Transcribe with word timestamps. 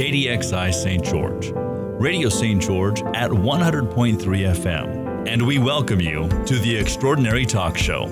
KDXI 0.00 0.72
St. 0.72 1.04
George, 1.04 1.52
Radio 2.00 2.30
St. 2.30 2.62
George 2.62 3.02
at 3.14 3.30
100.3 3.30 4.16
FM. 4.16 5.28
And 5.28 5.46
we 5.46 5.58
welcome 5.58 6.00
you 6.00 6.26
to 6.46 6.58
the 6.58 6.74
Extraordinary 6.74 7.44
Talk 7.44 7.76
Show, 7.76 8.04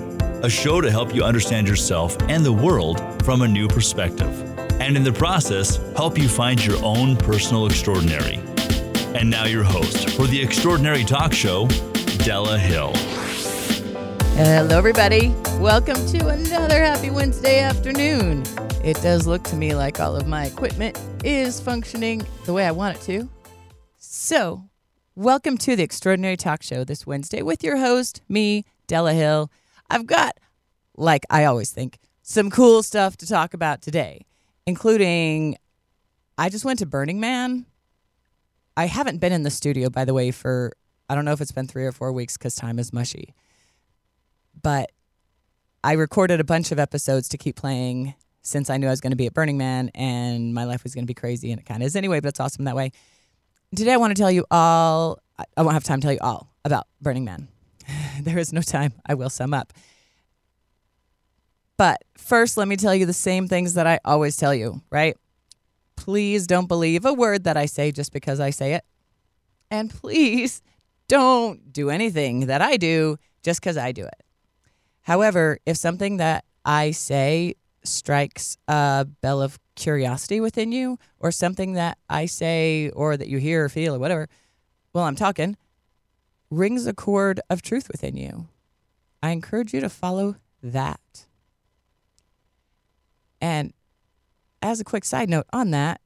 a 0.43 0.49
show 0.51 0.81
to 0.81 0.91
help 0.91 1.15
you 1.15 1.23
understand 1.23 1.67
yourself 1.67 2.15
and 2.29 2.45
the 2.45 2.53
world 2.53 3.01
from 3.23 3.41
a 3.41 3.47
new 3.47 3.67
perspective. 3.67 4.29
And 4.79 4.95
in 4.95 5.03
the 5.03 5.11
process, 5.11 5.77
help 5.95 6.15
you 6.15 6.29
find 6.29 6.63
your 6.63 6.77
own 6.85 7.17
personal 7.17 7.65
extraordinary. 7.65 8.35
And 9.15 9.27
now, 9.27 9.45
your 9.45 9.63
host 9.63 10.11
for 10.11 10.27
the 10.27 10.39
Extraordinary 10.39 11.03
Talk 11.03 11.33
Show, 11.33 11.67
Della 12.19 12.59
Hill. 12.59 12.93
Hello, 14.35 14.77
everybody. 14.77 15.33
Welcome 15.57 16.05
to 16.09 16.27
another 16.27 16.83
happy 16.83 17.09
Wednesday 17.09 17.61
afternoon. 17.61 18.43
It 18.83 19.01
does 19.01 19.25
look 19.25 19.41
to 19.45 19.55
me 19.55 19.73
like 19.73 19.99
all 19.99 20.15
of 20.15 20.27
my 20.27 20.45
equipment 20.45 20.95
is 21.23 21.59
functioning 21.59 22.25
the 22.45 22.53
way 22.53 22.65
I 22.65 22.71
want 22.71 22.97
it 22.97 23.01
to. 23.03 23.29
So, 23.97 24.69
welcome 25.15 25.57
to 25.59 25.75
the 25.75 25.83
Extraordinary 25.83 26.37
Talk 26.37 26.63
Show 26.63 26.83
this 26.83 27.05
Wednesday 27.05 27.41
with 27.41 27.63
your 27.63 27.77
host, 27.77 28.21
me, 28.29 28.65
Della 28.87 29.13
Hill. 29.13 29.51
I've 29.89 30.05
got, 30.05 30.37
like 30.95 31.25
I 31.29 31.45
always 31.45 31.71
think, 31.71 31.99
some 32.21 32.49
cool 32.49 32.83
stuff 32.83 33.17
to 33.17 33.27
talk 33.27 33.53
about 33.53 33.81
today, 33.81 34.25
including 34.65 35.57
I 36.37 36.49
just 36.49 36.65
went 36.65 36.79
to 36.79 36.85
Burning 36.85 37.19
Man. 37.19 37.65
I 38.77 38.85
haven't 38.85 39.19
been 39.19 39.33
in 39.33 39.43
the 39.43 39.49
studio, 39.49 39.89
by 39.89 40.05
the 40.05 40.13
way, 40.13 40.31
for 40.31 40.73
I 41.09 41.15
don't 41.15 41.25
know 41.25 41.33
if 41.33 41.41
it's 41.41 41.51
been 41.51 41.67
three 41.67 41.85
or 41.85 41.91
four 41.91 42.11
weeks 42.11 42.37
because 42.37 42.55
time 42.55 42.79
is 42.79 42.93
mushy 42.93 43.33
but 44.61 44.91
I 45.83 45.93
recorded 45.93 46.39
a 46.39 46.43
bunch 46.43 46.71
of 46.71 46.79
episodes 46.79 47.29
to 47.29 47.37
keep 47.37 47.55
playing 47.55 48.15
since 48.49 48.69
I 48.69 48.77
knew 48.77 48.87
I 48.87 48.89
was 48.89 49.01
going 49.01 49.11
to 49.11 49.17
be 49.17 49.27
at 49.27 49.33
Burning 49.33 49.57
Man 49.57 49.89
and 49.95 50.53
my 50.53 50.65
life 50.65 50.83
was 50.83 50.93
going 50.93 51.03
to 51.03 51.07
be 51.07 51.13
crazy, 51.13 51.51
and 51.51 51.59
it 51.59 51.65
kind 51.65 51.81
of 51.81 51.87
is 51.87 51.95
anyway, 51.95 52.19
but 52.19 52.29
it's 52.29 52.39
awesome 52.39 52.65
that 52.65 52.75
way. 52.75 52.91
Today, 53.75 53.93
I 53.93 53.97
want 53.97 54.15
to 54.15 54.19
tell 54.21 54.31
you 54.31 54.45
all, 54.49 55.19
I 55.55 55.61
won't 55.61 55.73
have 55.73 55.83
time 55.83 56.01
to 56.01 56.05
tell 56.05 56.13
you 56.13 56.19
all 56.21 56.51
about 56.65 56.87
Burning 57.01 57.25
Man. 57.25 57.47
there 58.21 58.37
is 58.37 58.51
no 58.51 58.61
time. 58.61 58.93
I 59.05 59.13
will 59.13 59.29
sum 59.29 59.53
up. 59.53 59.73
But 61.77 62.03
first, 62.17 62.57
let 62.57 62.67
me 62.67 62.75
tell 62.75 62.93
you 62.93 63.05
the 63.05 63.13
same 63.13 63.47
things 63.47 63.75
that 63.75 63.87
I 63.87 63.99
always 64.03 64.35
tell 64.35 64.53
you, 64.53 64.81
right? 64.89 65.15
Please 65.95 66.45
don't 66.45 66.67
believe 66.67 67.05
a 67.05 67.13
word 67.13 67.45
that 67.45 67.55
I 67.55 67.67
say 67.67 67.91
just 67.91 68.11
because 68.11 68.39
I 68.39 68.49
say 68.49 68.73
it. 68.73 68.83
And 69.71 69.89
please 69.89 70.61
don't 71.07 71.71
do 71.71 71.89
anything 71.89 72.47
that 72.47 72.61
I 72.61 72.77
do 72.77 73.17
just 73.43 73.61
because 73.61 73.77
I 73.77 73.91
do 73.91 74.03
it. 74.03 74.23
However, 75.01 75.59
if 75.65 75.77
something 75.77 76.17
that 76.17 76.43
I 76.65 76.91
say 76.91 77.55
strikes 77.83 78.57
a 78.67 79.07
bell 79.21 79.41
of 79.41 79.59
curiosity 79.75 80.39
within 80.39 80.71
you, 80.71 80.97
or 81.19 81.31
something 81.31 81.73
that 81.73 81.97
I 82.09 82.25
say 82.25 82.89
or 82.89 83.15
that 83.15 83.27
you 83.27 83.37
hear 83.37 83.65
or 83.65 83.69
feel 83.69 83.95
or 83.95 83.99
whatever 83.99 84.27
while 84.91 85.05
I'm 85.05 85.15
talking 85.15 85.55
rings 86.49 86.87
a 86.87 86.93
chord 86.93 87.39
of 87.49 87.61
truth 87.61 87.87
within 87.91 88.17
you, 88.17 88.47
I 89.21 89.29
encourage 89.29 89.73
you 89.73 89.81
to 89.81 89.89
follow 89.89 90.35
that. 90.63 91.25
And 93.39 93.73
as 94.61 94.79
a 94.79 94.83
quick 94.83 95.05
side 95.05 95.29
note 95.29 95.45
on 95.53 95.71
that, 95.71 96.01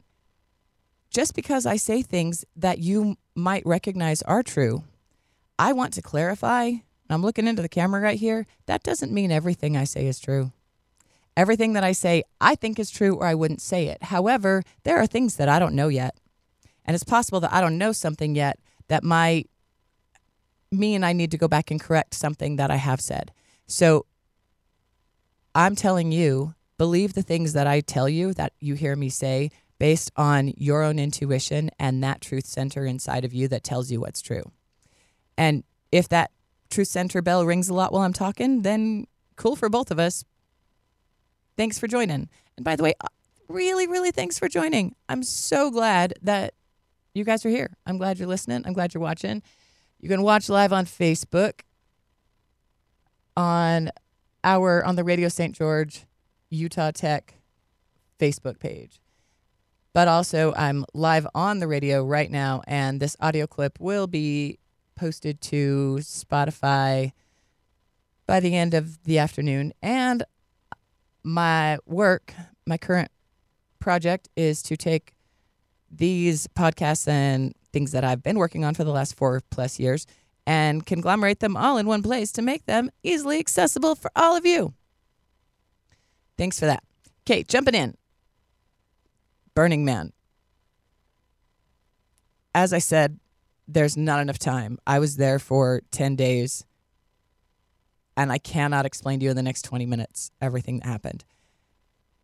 just 1.10 1.34
because 1.34 1.66
I 1.66 1.78
say 1.78 2.02
things 2.02 2.44
that 2.56 2.80
you 2.80 3.16
might 3.36 3.66
recognize 3.66 4.22
are 4.24 4.44
true, 4.44 4.84
I 5.58 5.74
want 5.74 5.94
to 5.94 6.02
clarify 6.02 6.74
I'm 7.10 7.22
looking 7.22 7.48
into 7.48 7.62
the 7.62 7.70
camera 7.70 8.02
right 8.02 8.20
here, 8.20 8.48
that 8.66 8.84
doesn't 8.84 9.12
mean 9.12 9.32
everything 9.32 9.78
I 9.78 9.84
say 9.84 10.08
is 10.08 10.20
true. 10.20 10.52
Everything 11.36 11.74
that 11.74 11.84
I 11.84 11.92
say, 11.94 12.24
I 12.40 12.56
think 12.56 12.80
is 12.80 12.92
true, 12.92 13.16
or 13.16 13.26
I 13.26 13.34
wouldn't 13.34 13.62
say 13.62 13.88
it. 13.88 14.04
However, 14.04 14.64
there 14.84 14.98
are 14.98 15.08
things 15.08 15.36
that 15.38 15.50
I 15.50 15.60
don't 15.60 15.76
know 15.76 15.88
yet. 15.88 16.16
And 16.86 16.96
it's 16.96 17.04
possible 17.04 17.40
that 17.40 17.54
I 17.54 17.62
don't 17.62 17.78
know 17.78 17.92
something 17.92 18.36
yet 18.36 18.60
that 18.88 19.04
might 19.04 19.50
mean 20.72 21.04
I 21.04 21.14
need 21.14 21.32
to 21.32 21.38
go 21.38 21.48
back 21.48 21.72
and 21.72 21.80
correct 21.80 22.14
something 22.14 22.58
that 22.58 22.70
I 22.70 22.76
have 22.76 23.02
said. 23.02 23.32
So 23.66 24.06
I'm 25.56 25.76
telling 25.76 26.12
you, 26.12 26.54
believe 26.78 27.14
the 27.14 27.22
things 27.22 27.54
that 27.54 27.68
I 27.68 27.82
tell 27.82 28.10
you, 28.10 28.34
that 28.34 28.54
you 28.60 28.76
hear 28.76 28.96
me 28.96 29.10
say, 29.10 29.50
based 29.80 30.12
on 30.16 30.54
your 30.58 30.84
own 30.84 31.00
intuition 31.00 31.70
and 31.80 32.04
that 32.04 32.22
truth 32.22 32.46
center 32.46 32.86
inside 32.86 33.26
of 33.26 33.34
you 33.34 33.48
that 33.48 33.64
tells 33.64 33.92
you 33.92 34.02
what's 34.02 34.22
true. 34.22 34.44
And 35.38 35.64
if 35.92 36.10
that 36.10 36.32
Truth 36.74 36.88
Center 36.88 37.22
bell 37.22 37.46
rings 37.46 37.70
a 37.70 37.74
lot 37.74 37.94
while 37.94 38.02
I'm 38.02 38.14
talking, 38.14 38.64
then 38.64 39.06
cool 39.36 39.56
for 39.56 39.70
both 39.70 39.92
of 39.92 40.00
us. 40.00 40.26
Thanks 41.58 41.80
for 41.80 41.88
joining. 41.88 42.30
And 42.58 42.64
by 42.64 42.76
the 42.76 42.84
way, 42.84 42.94
uh, 43.02 43.08
really, 43.48 43.88
really 43.88 44.12
thanks 44.12 44.40
for 44.40 44.48
joining. 44.48 44.96
I'm 45.10 45.24
so 45.24 45.70
glad 45.72 46.14
that 46.22 46.54
you 47.14 47.24
guys 47.24 47.46
are 47.46 47.50
here. 47.50 47.76
I'm 47.86 47.98
glad 47.98 48.18
you're 48.20 48.28
listening. 48.28 48.64
I'm 48.66 48.74
glad 48.74 48.94
you're 48.94 49.02
watching. 49.02 49.44
You 50.00 50.10
can 50.10 50.24
watch 50.24 50.50
live 50.50 50.74
on 50.74 50.86
Facebook 50.86 51.62
on 53.38 53.90
our 54.44 54.84
on 54.84 54.96
the 54.96 55.04
Radio 55.04 55.30
St. 55.30 55.56
George 55.56 56.06
Utah 56.50 56.92
Tech 56.92 57.36
Facebook 58.20 58.60
page. 58.60 59.00
But 59.94 60.08
also 60.08 60.54
I'm 60.58 60.86
live 60.94 61.28
on 61.36 61.60
the 61.60 61.68
radio 61.68 62.04
right 62.04 62.30
now 62.30 62.64
and 62.68 63.00
this 63.00 63.16
audio 63.20 63.46
clip 63.46 63.80
will 63.80 64.08
be 64.08 64.58
posted 64.96 65.40
to 65.42 65.98
Spotify 66.02 67.12
by 68.26 68.40
the 68.40 68.56
end 68.56 68.74
of 68.74 69.04
the 69.04 69.20
afternoon. 69.20 69.74
And 69.82 70.24
my 71.24 71.78
work, 71.86 72.34
my 72.66 72.78
current 72.78 73.10
project 73.80 74.30
is 74.36 74.62
to 74.64 74.78
take 74.78 75.14
these 75.90 76.48
podcasts 76.48 77.08
and 77.08 77.54
things 77.72 77.92
that 77.92 78.04
I've 78.04 78.24
been 78.24 78.38
working 78.38 78.64
on 78.64 78.74
for 78.74 78.84
the 78.84 78.92
last 78.92 79.16
four 79.16 79.42
plus 79.50 79.80
years 79.80 80.06
and 80.46 80.86
conglomerate 80.86 81.40
them 81.40 81.56
all 81.56 81.78
in 81.78 81.88
one 81.88 82.02
place 82.02 82.32
to 82.34 82.42
make 82.42 82.66
them 82.66 82.90
easily 83.04 83.40
accessible 83.40 83.96
for 83.96 84.12
all 84.16 84.36
of 84.36 84.46
you. 84.46 84.74
Thanks 86.38 86.60
for 86.60 86.66
that. 86.66 86.84
Okay, 87.26 87.44
jumping 87.44 87.76
in. 87.76 87.96
Burning 89.54 89.86
Man. 89.86 90.12
As 92.56 92.74
I 92.74 92.80
said, 92.80 93.20
there's 93.68 93.96
not 93.96 94.20
enough 94.20 94.40
time. 94.40 94.78
I 94.86 95.00
was 95.00 95.18
there 95.18 95.40
for 95.40 95.82
10 95.92 96.16
days 96.16 96.66
and 98.16 98.32
I 98.32 98.38
cannot 98.38 98.86
explain 98.86 99.20
to 99.20 99.26
you 99.26 99.32
in 99.32 99.36
the 99.36 99.44
next 99.44 99.64
20 99.64 99.86
minutes 99.86 100.32
everything 100.42 100.80
that 100.80 100.88
happened. 100.88 101.24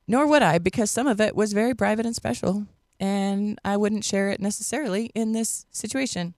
Nor 0.07 0.27
would 0.27 0.41
I, 0.41 0.57
because 0.57 0.89
some 0.89 1.07
of 1.07 1.21
it 1.21 1.35
was 1.35 1.53
very 1.53 1.75
private 1.75 2.05
and 2.05 2.15
special, 2.15 2.65
and 2.99 3.59
I 3.63 3.77
wouldn't 3.77 4.03
share 4.03 4.29
it 4.29 4.39
necessarily 4.39 5.11
in 5.13 5.33
this 5.33 5.65
situation. 5.71 6.33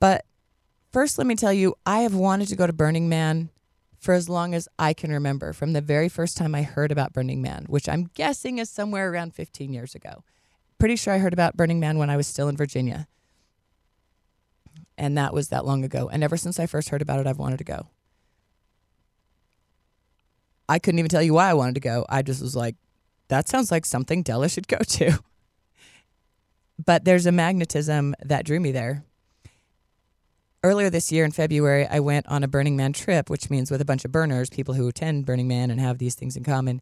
But 0.00 0.24
first, 0.90 1.18
let 1.18 1.26
me 1.26 1.36
tell 1.36 1.52
you, 1.52 1.74
I 1.84 2.00
have 2.00 2.14
wanted 2.14 2.48
to 2.48 2.56
go 2.56 2.66
to 2.66 2.72
Burning 2.72 3.08
Man 3.08 3.50
for 3.98 4.14
as 4.14 4.28
long 4.28 4.52
as 4.54 4.68
I 4.78 4.94
can 4.94 5.12
remember, 5.12 5.52
from 5.52 5.74
the 5.74 5.80
very 5.80 6.08
first 6.08 6.36
time 6.36 6.54
I 6.54 6.62
heard 6.62 6.90
about 6.90 7.12
Burning 7.12 7.40
Man, 7.40 7.66
which 7.68 7.88
I'm 7.88 8.10
guessing 8.14 8.58
is 8.58 8.68
somewhere 8.68 9.12
around 9.12 9.34
15 9.34 9.72
years 9.72 9.94
ago. 9.94 10.24
Pretty 10.78 10.96
sure 10.96 11.14
I 11.14 11.18
heard 11.18 11.32
about 11.32 11.56
Burning 11.56 11.78
Man 11.78 11.98
when 11.98 12.10
I 12.10 12.16
was 12.16 12.26
still 12.26 12.48
in 12.48 12.56
Virginia 12.56 13.06
and 15.02 15.16
that 15.18 15.34
was 15.34 15.48
that 15.48 15.64
long 15.64 15.84
ago. 15.84 16.08
And 16.12 16.22
ever 16.22 16.36
since 16.36 16.60
I 16.60 16.66
first 16.66 16.90
heard 16.90 17.02
about 17.02 17.20
it, 17.20 17.26
I've 17.26 17.38
wanted 17.38 17.58
to 17.58 17.64
go. 17.64 17.88
I 20.72 20.78
couldn't 20.78 21.00
even 21.00 21.10
tell 21.10 21.22
you 21.22 21.34
why 21.34 21.50
I 21.50 21.52
wanted 21.52 21.74
to 21.74 21.82
go. 21.82 22.06
I 22.08 22.22
just 22.22 22.40
was 22.40 22.56
like, 22.56 22.76
that 23.28 23.46
sounds 23.46 23.70
like 23.70 23.84
something 23.84 24.22
Della 24.22 24.48
should 24.48 24.68
go 24.68 24.78
to. 24.78 25.18
but 26.82 27.04
there's 27.04 27.26
a 27.26 27.32
magnetism 27.32 28.14
that 28.24 28.46
drew 28.46 28.58
me 28.58 28.72
there. 28.72 29.04
Earlier 30.64 30.88
this 30.88 31.12
year 31.12 31.26
in 31.26 31.30
February, 31.30 31.86
I 31.86 32.00
went 32.00 32.26
on 32.26 32.42
a 32.42 32.48
Burning 32.48 32.74
Man 32.74 32.94
trip, 32.94 33.28
which 33.28 33.50
means 33.50 33.70
with 33.70 33.82
a 33.82 33.84
bunch 33.84 34.06
of 34.06 34.12
burners, 34.12 34.48
people 34.48 34.72
who 34.72 34.88
attend 34.88 35.26
Burning 35.26 35.46
Man 35.46 35.70
and 35.70 35.78
have 35.78 35.98
these 35.98 36.14
things 36.14 36.36
in 36.36 36.42
common, 36.42 36.80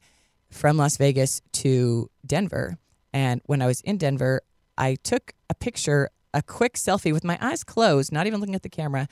from 0.51 0.77
Las 0.77 0.97
Vegas 0.97 1.43
to 1.55 2.09
Denver. 2.25 2.79
And 3.13 3.41
when 3.47 3.61
I 3.61 3.67
was 3.67 3.81
in 3.81 3.99
Denver, 3.99 4.43
I 4.79 4.99
took 5.03 5.33
a 5.49 5.55
picture 5.55 6.11
a 6.33 6.43
quick 6.43 6.75
selfie 6.75 7.13
with 7.13 7.25
my 7.25 7.37
eyes 7.41 7.65
closed, 7.65 8.13
not 8.13 8.29
even 8.29 8.39
looking 8.39 8.55
at 8.55 8.63
the 8.63 8.69
camera, 8.69 9.09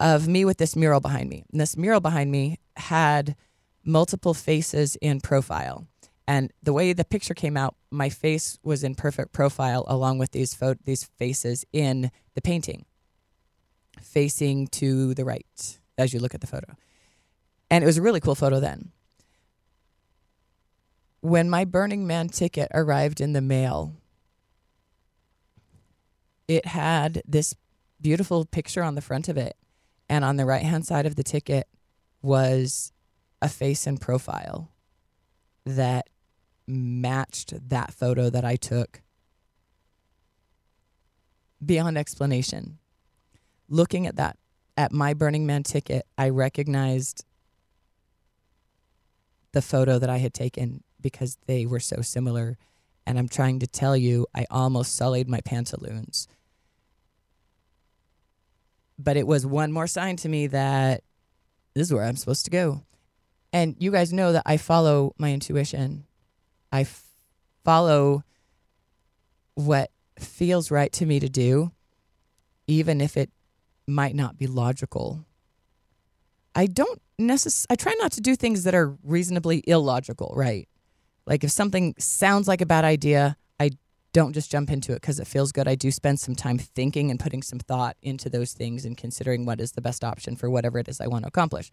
of 0.00 0.26
me 0.26 0.44
with 0.44 0.58
this 0.58 0.74
mural 0.74 1.00
behind 1.00 1.28
me. 1.28 1.44
And 1.52 1.60
this 1.60 1.76
mural 1.76 2.00
behind 2.00 2.30
me 2.30 2.58
had 2.76 3.36
multiple 3.84 4.34
faces 4.34 4.96
in 4.96 5.20
profile. 5.20 5.86
And 6.26 6.52
the 6.62 6.72
way 6.72 6.92
the 6.92 7.04
picture 7.04 7.34
came 7.34 7.56
out, 7.56 7.74
my 7.90 8.08
face 8.08 8.58
was 8.62 8.84
in 8.84 8.94
perfect 8.94 9.32
profile 9.32 9.84
along 9.88 10.18
with 10.18 10.30
these 10.30 10.54
fo- 10.54 10.76
these 10.84 11.04
faces 11.04 11.64
in 11.72 12.10
the 12.34 12.40
painting, 12.40 12.84
facing 14.00 14.68
to 14.68 15.14
the 15.14 15.24
right 15.24 15.78
as 15.98 16.12
you 16.14 16.20
look 16.20 16.34
at 16.34 16.40
the 16.40 16.46
photo. 16.46 16.76
And 17.70 17.82
it 17.82 17.86
was 17.86 17.98
a 17.98 18.02
really 18.02 18.20
cool 18.20 18.34
photo 18.34 18.60
then. 18.60 18.92
When 21.20 21.48
my 21.50 21.64
Burning 21.64 22.06
Man 22.06 22.28
ticket 22.28 22.68
arrived 22.72 23.20
in 23.20 23.32
the 23.32 23.40
mail, 23.40 23.94
it 26.48 26.66
had 26.66 27.22
this 27.26 27.54
beautiful 28.00 28.44
picture 28.44 28.82
on 28.82 28.94
the 28.94 29.00
front 29.00 29.28
of 29.28 29.36
it. 29.36 29.56
And 30.08 30.24
on 30.24 30.36
the 30.36 30.44
right 30.44 30.62
hand 30.62 30.86
side 30.86 31.06
of 31.06 31.16
the 31.16 31.22
ticket 31.22 31.68
was 32.20 32.92
a 33.42 33.48
face 33.48 33.86
and 33.86 34.00
profile 34.00 34.70
that 35.66 36.08
matched 36.66 37.68
that 37.68 37.92
photo 37.92 38.30
that 38.30 38.44
I 38.44 38.56
took 38.56 39.02
beyond 41.64 41.98
explanation. 41.98 42.78
Looking 43.68 44.06
at 44.06 44.16
that, 44.16 44.38
at 44.76 44.92
my 44.92 45.12
Burning 45.12 45.44
Man 45.44 45.64
ticket, 45.64 46.06
I 46.16 46.28
recognized 46.28 47.24
the 49.52 49.60
photo 49.60 49.98
that 49.98 50.08
I 50.08 50.18
had 50.18 50.32
taken 50.32 50.82
because 51.00 51.36
they 51.46 51.66
were 51.66 51.80
so 51.80 52.00
similar. 52.00 52.56
And 53.06 53.18
I'm 53.18 53.28
trying 53.28 53.58
to 53.58 53.66
tell 53.66 53.96
you, 53.96 54.26
I 54.34 54.46
almost 54.50 54.94
sullied 54.94 55.28
my 55.28 55.40
pantaloons. 55.40 56.28
But 58.96 59.16
it 59.16 59.26
was 59.26 59.44
one 59.44 59.72
more 59.72 59.88
sign 59.88 60.16
to 60.18 60.28
me 60.28 60.46
that 60.46 61.02
this 61.74 61.88
is 61.88 61.92
where 61.92 62.04
I'm 62.04 62.16
supposed 62.16 62.44
to 62.44 62.50
go. 62.50 62.82
And 63.52 63.76
you 63.78 63.90
guys 63.90 64.12
know 64.12 64.32
that 64.32 64.44
I 64.46 64.56
follow 64.56 65.14
my 65.18 65.32
intuition. 65.32 66.06
I 66.70 66.82
f- 66.82 67.04
follow 67.64 68.24
what 69.54 69.90
feels 70.18 70.70
right 70.70 70.92
to 70.92 71.06
me 71.06 71.20
to 71.20 71.28
do, 71.28 71.72
even 72.66 73.00
if 73.00 73.16
it 73.16 73.30
might 73.86 74.14
not 74.14 74.38
be 74.38 74.46
logical. 74.46 75.26
I 76.54 76.66
don't 76.66 77.00
necess- 77.20 77.66
I 77.68 77.76
try 77.76 77.94
not 77.98 78.12
to 78.12 78.20
do 78.20 78.36
things 78.36 78.64
that 78.64 78.74
are 78.74 78.96
reasonably 79.02 79.62
illogical, 79.66 80.32
right? 80.36 80.68
Like 81.26 81.44
if 81.44 81.50
something 81.50 81.94
sounds 81.98 82.48
like 82.48 82.60
a 82.60 82.66
bad 82.66 82.84
idea, 82.84 83.36
I 83.60 83.70
don't 84.12 84.32
just 84.32 84.50
jump 84.50 84.70
into 84.70 84.92
it 84.92 85.00
because 85.00 85.20
it 85.20 85.26
feels 85.26 85.52
good. 85.52 85.68
I 85.68 85.74
do 85.74 85.90
spend 85.90 86.20
some 86.20 86.34
time 86.34 86.58
thinking 86.58 87.10
and 87.10 87.20
putting 87.20 87.42
some 87.42 87.58
thought 87.58 87.96
into 88.02 88.28
those 88.28 88.52
things 88.52 88.84
and 88.84 88.96
considering 88.96 89.44
what 89.44 89.60
is 89.60 89.72
the 89.72 89.80
best 89.80 90.04
option 90.04 90.36
for 90.36 90.50
whatever 90.50 90.78
it 90.78 90.88
is 90.88 91.00
I 91.00 91.06
want 91.06 91.24
to 91.24 91.28
accomplish. 91.28 91.70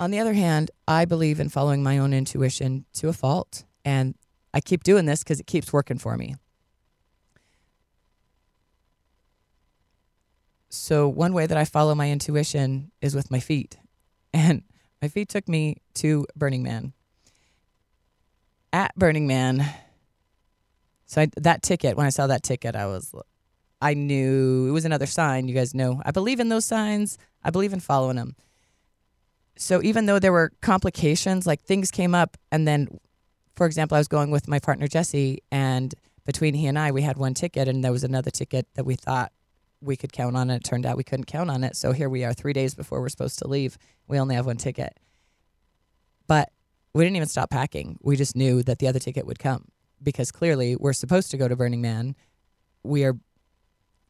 On 0.00 0.10
the 0.10 0.18
other 0.18 0.32
hand, 0.32 0.70
I 0.88 1.04
believe 1.04 1.40
in 1.40 1.48
following 1.48 1.82
my 1.82 1.98
own 1.98 2.12
intuition 2.12 2.84
to 2.94 3.08
a 3.08 3.12
fault. 3.12 3.64
And 3.84 4.14
I 4.52 4.60
keep 4.60 4.82
doing 4.82 5.06
this 5.06 5.22
because 5.22 5.40
it 5.40 5.46
keeps 5.46 5.72
working 5.72 5.98
for 5.98 6.16
me. 6.16 6.36
So, 10.68 11.08
one 11.08 11.32
way 11.34 11.46
that 11.46 11.56
I 11.56 11.64
follow 11.64 11.94
my 11.94 12.10
intuition 12.10 12.90
is 13.00 13.14
with 13.14 13.30
my 13.30 13.40
feet. 13.40 13.76
And 14.36 14.64
my 15.00 15.06
feet 15.06 15.28
took 15.28 15.48
me 15.48 15.76
to 15.94 16.26
Burning 16.34 16.64
Man. 16.64 16.92
At 18.72 18.92
Burning 18.96 19.28
Man, 19.28 19.64
so 21.06 21.22
I, 21.22 21.28
that 21.36 21.62
ticket, 21.62 21.96
when 21.96 22.06
I 22.06 22.10
saw 22.10 22.26
that 22.26 22.42
ticket, 22.42 22.74
I 22.74 22.86
was, 22.86 23.14
I 23.80 23.94
knew 23.94 24.66
it 24.66 24.72
was 24.72 24.84
another 24.84 25.06
sign. 25.06 25.46
You 25.46 25.54
guys 25.54 25.72
know 25.72 26.02
I 26.04 26.10
believe 26.10 26.40
in 26.40 26.48
those 26.48 26.64
signs, 26.64 27.16
I 27.44 27.50
believe 27.50 27.72
in 27.72 27.78
following 27.78 28.16
them. 28.16 28.34
So, 29.56 29.82
even 29.82 30.06
though 30.06 30.18
there 30.18 30.32
were 30.32 30.52
complications, 30.62 31.46
like 31.46 31.62
things 31.62 31.90
came 31.90 32.14
up, 32.14 32.36
and 32.50 32.66
then, 32.66 32.98
for 33.54 33.66
example, 33.66 33.96
I 33.96 34.00
was 34.00 34.08
going 34.08 34.30
with 34.30 34.48
my 34.48 34.58
partner 34.58 34.88
Jesse, 34.88 35.42
and 35.52 35.94
between 36.26 36.54
he 36.54 36.66
and 36.66 36.78
I, 36.78 36.90
we 36.90 37.02
had 37.02 37.16
one 37.16 37.34
ticket, 37.34 37.68
and 37.68 37.84
there 37.84 37.92
was 37.92 38.04
another 38.04 38.30
ticket 38.30 38.66
that 38.74 38.84
we 38.84 38.96
thought 38.96 39.32
we 39.80 39.96
could 39.96 40.12
count 40.12 40.36
on 40.36 40.50
it. 40.50 40.56
It 40.56 40.64
turned 40.64 40.86
out 40.86 40.96
we 40.96 41.04
couldn't 41.04 41.26
count 41.26 41.50
on 41.50 41.62
it. 41.62 41.76
So 41.76 41.92
here 41.92 42.08
we 42.08 42.24
are, 42.24 42.32
three 42.32 42.52
days 42.52 42.74
before 42.74 43.00
we're 43.00 43.08
supposed 43.10 43.38
to 43.40 43.48
leave. 43.48 43.78
We 44.08 44.18
only 44.18 44.34
have 44.34 44.46
one 44.46 44.56
ticket. 44.56 44.98
But 46.26 46.50
we 46.94 47.04
didn't 47.04 47.16
even 47.16 47.28
stop 47.28 47.50
packing. 47.50 47.98
We 48.02 48.16
just 48.16 48.34
knew 48.34 48.62
that 48.62 48.78
the 48.78 48.88
other 48.88 48.98
ticket 48.98 49.26
would 49.26 49.38
come 49.38 49.66
because 50.02 50.32
clearly 50.32 50.76
we're 50.76 50.92
supposed 50.92 51.30
to 51.32 51.36
go 51.36 51.48
to 51.48 51.56
Burning 51.56 51.82
Man. 51.82 52.14
We 52.82 53.04
are 53.04 53.16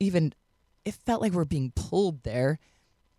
even, 0.00 0.32
it 0.84 0.94
felt 0.94 1.22
like 1.22 1.32
we're 1.32 1.44
being 1.44 1.72
pulled 1.74 2.22
there. 2.22 2.58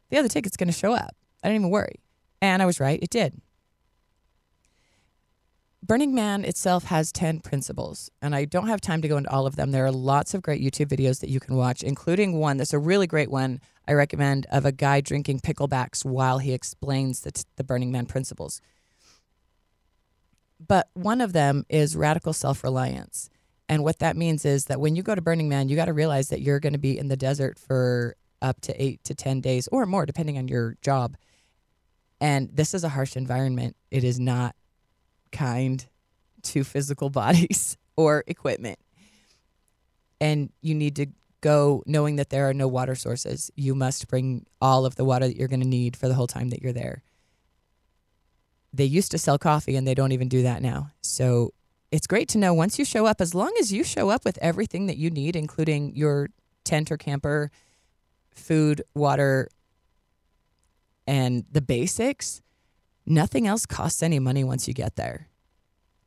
The 0.09 0.17
other 0.17 0.29
ticket's 0.29 0.57
going 0.57 0.67
to 0.67 0.77
show 0.77 0.93
up. 0.93 1.15
I 1.43 1.49
didn't 1.49 1.61
even 1.61 1.71
worry. 1.71 1.99
And 2.41 2.61
I 2.61 2.65
was 2.65 2.79
right, 2.79 2.99
it 3.01 3.09
did. 3.09 3.41
Burning 5.85 6.15
Man 6.15 6.43
itself 6.43 6.85
has 6.85 7.11
10 7.11 7.41
principles, 7.41 8.09
and 8.19 8.35
I 8.35 8.45
don't 8.45 8.67
have 8.67 8.81
time 8.81 9.03
to 9.03 9.07
go 9.07 9.17
into 9.17 9.29
all 9.29 9.45
of 9.45 9.55
them. 9.55 9.69
There 9.69 9.85
are 9.85 9.91
lots 9.91 10.33
of 10.33 10.41
great 10.41 10.59
YouTube 10.59 10.87
videos 10.87 11.19
that 11.19 11.29
you 11.29 11.39
can 11.39 11.55
watch, 11.55 11.83
including 11.83 12.39
one 12.39 12.57
that's 12.57 12.73
a 12.73 12.79
really 12.79 13.05
great 13.05 13.29
one 13.29 13.59
I 13.87 13.93
recommend 13.93 14.47
of 14.51 14.65
a 14.65 14.71
guy 14.71 15.01
drinking 15.01 15.41
picklebacks 15.41 16.03
while 16.03 16.39
he 16.39 16.53
explains 16.53 17.21
the, 17.21 17.43
the 17.55 17.63
Burning 17.63 17.91
Man 17.91 18.07
principles. 18.07 18.61
But 20.65 20.89
one 20.95 21.21
of 21.21 21.33
them 21.33 21.65
is 21.69 21.95
radical 21.95 22.33
self 22.33 22.63
reliance. 22.63 23.29
And 23.69 23.83
what 23.83 23.99
that 23.99 24.17
means 24.17 24.43
is 24.43 24.65
that 24.65 24.79
when 24.79 24.95
you 24.95 25.03
go 25.03 25.13
to 25.13 25.21
Burning 25.21 25.49
Man, 25.49 25.69
you 25.69 25.75
got 25.75 25.85
to 25.85 25.93
realize 25.93 26.29
that 26.29 26.41
you're 26.41 26.59
going 26.59 26.73
to 26.73 26.79
be 26.79 26.97
in 26.97 27.09
the 27.09 27.17
desert 27.17 27.59
for 27.59 28.15
up 28.41 28.61
to 28.61 28.83
eight 28.83 29.03
to 29.03 29.13
10 29.15 29.41
days 29.41 29.67
or 29.71 29.85
more, 29.85 30.05
depending 30.05 30.37
on 30.37 30.47
your 30.47 30.77
job. 30.81 31.15
And 32.21 32.49
this 32.53 32.73
is 32.73 32.83
a 32.83 32.89
harsh 32.89 33.15
environment. 33.15 33.75
It 33.91 34.03
is 34.03 34.19
not 34.19 34.55
kind 35.31 35.85
to 36.43 36.63
physical 36.63 37.09
bodies 37.21 37.77
or 37.95 38.23
equipment. 38.27 38.79
And 40.21 40.51
you 40.61 40.73
need 40.73 40.95
to 40.95 41.07
go 41.41 41.83
knowing 41.85 42.15
that 42.15 42.29
there 42.29 42.49
are 42.49 42.53
no 42.53 42.67
water 42.67 42.95
sources. 42.95 43.51
You 43.55 43.75
must 43.75 44.07
bring 44.07 44.45
all 44.61 44.85
of 44.85 44.95
the 44.95 45.05
water 45.05 45.27
that 45.27 45.35
you're 45.35 45.47
going 45.47 45.59
to 45.59 45.67
need 45.67 45.95
for 45.95 46.07
the 46.07 46.15
whole 46.15 46.27
time 46.27 46.49
that 46.49 46.61
you're 46.61 46.73
there. 46.73 47.03
They 48.73 48.85
used 48.85 49.11
to 49.11 49.17
sell 49.17 49.37
coffee 49.37 49.75
and 49.75 49.87
they 49.87 49.93
don't 49.93 50.11
even 50.11 50.27
do 50.27 50.43
that 50.43 50.61
now. 50.61 50.91
So 51.01 51.53
it's 51.91 52.07
great 52.07 52.27
to 52.29 52.37
know 52.37 52.53
once 52.53 52.79
you 52.79 52.85
show 52.85 53.05
up, 53.05 53.21
as 53.21 53.35
long 53.35 53.53
as 53.59 53.71
you 53.71 53.83
show 53.83 54.09
up 54.09 54.25
with 54.25 54.39
everything 54.41 54.87
that 54.87 54.97
you 54.97 55.09
need, 55.09 55.35
including 55.35 55.95
your 55.95 56.29
tent 56.63 56.91
or 56.91 56.97
camper, 56.97 57.51
food, 58.31 58.81
water, 58.93 59.49
and 61.07 61.45
the 61.51 61.61
basics, 61.61 62.41
nothing 63.05 63.47
else 63.47 63.65
costs 63.65 64.01
any 64.01 64.19
money 64.19 64.43
once 64.43 64.67
you 64.67 64.73
get 64.73 64.95
there, 64.95 65.29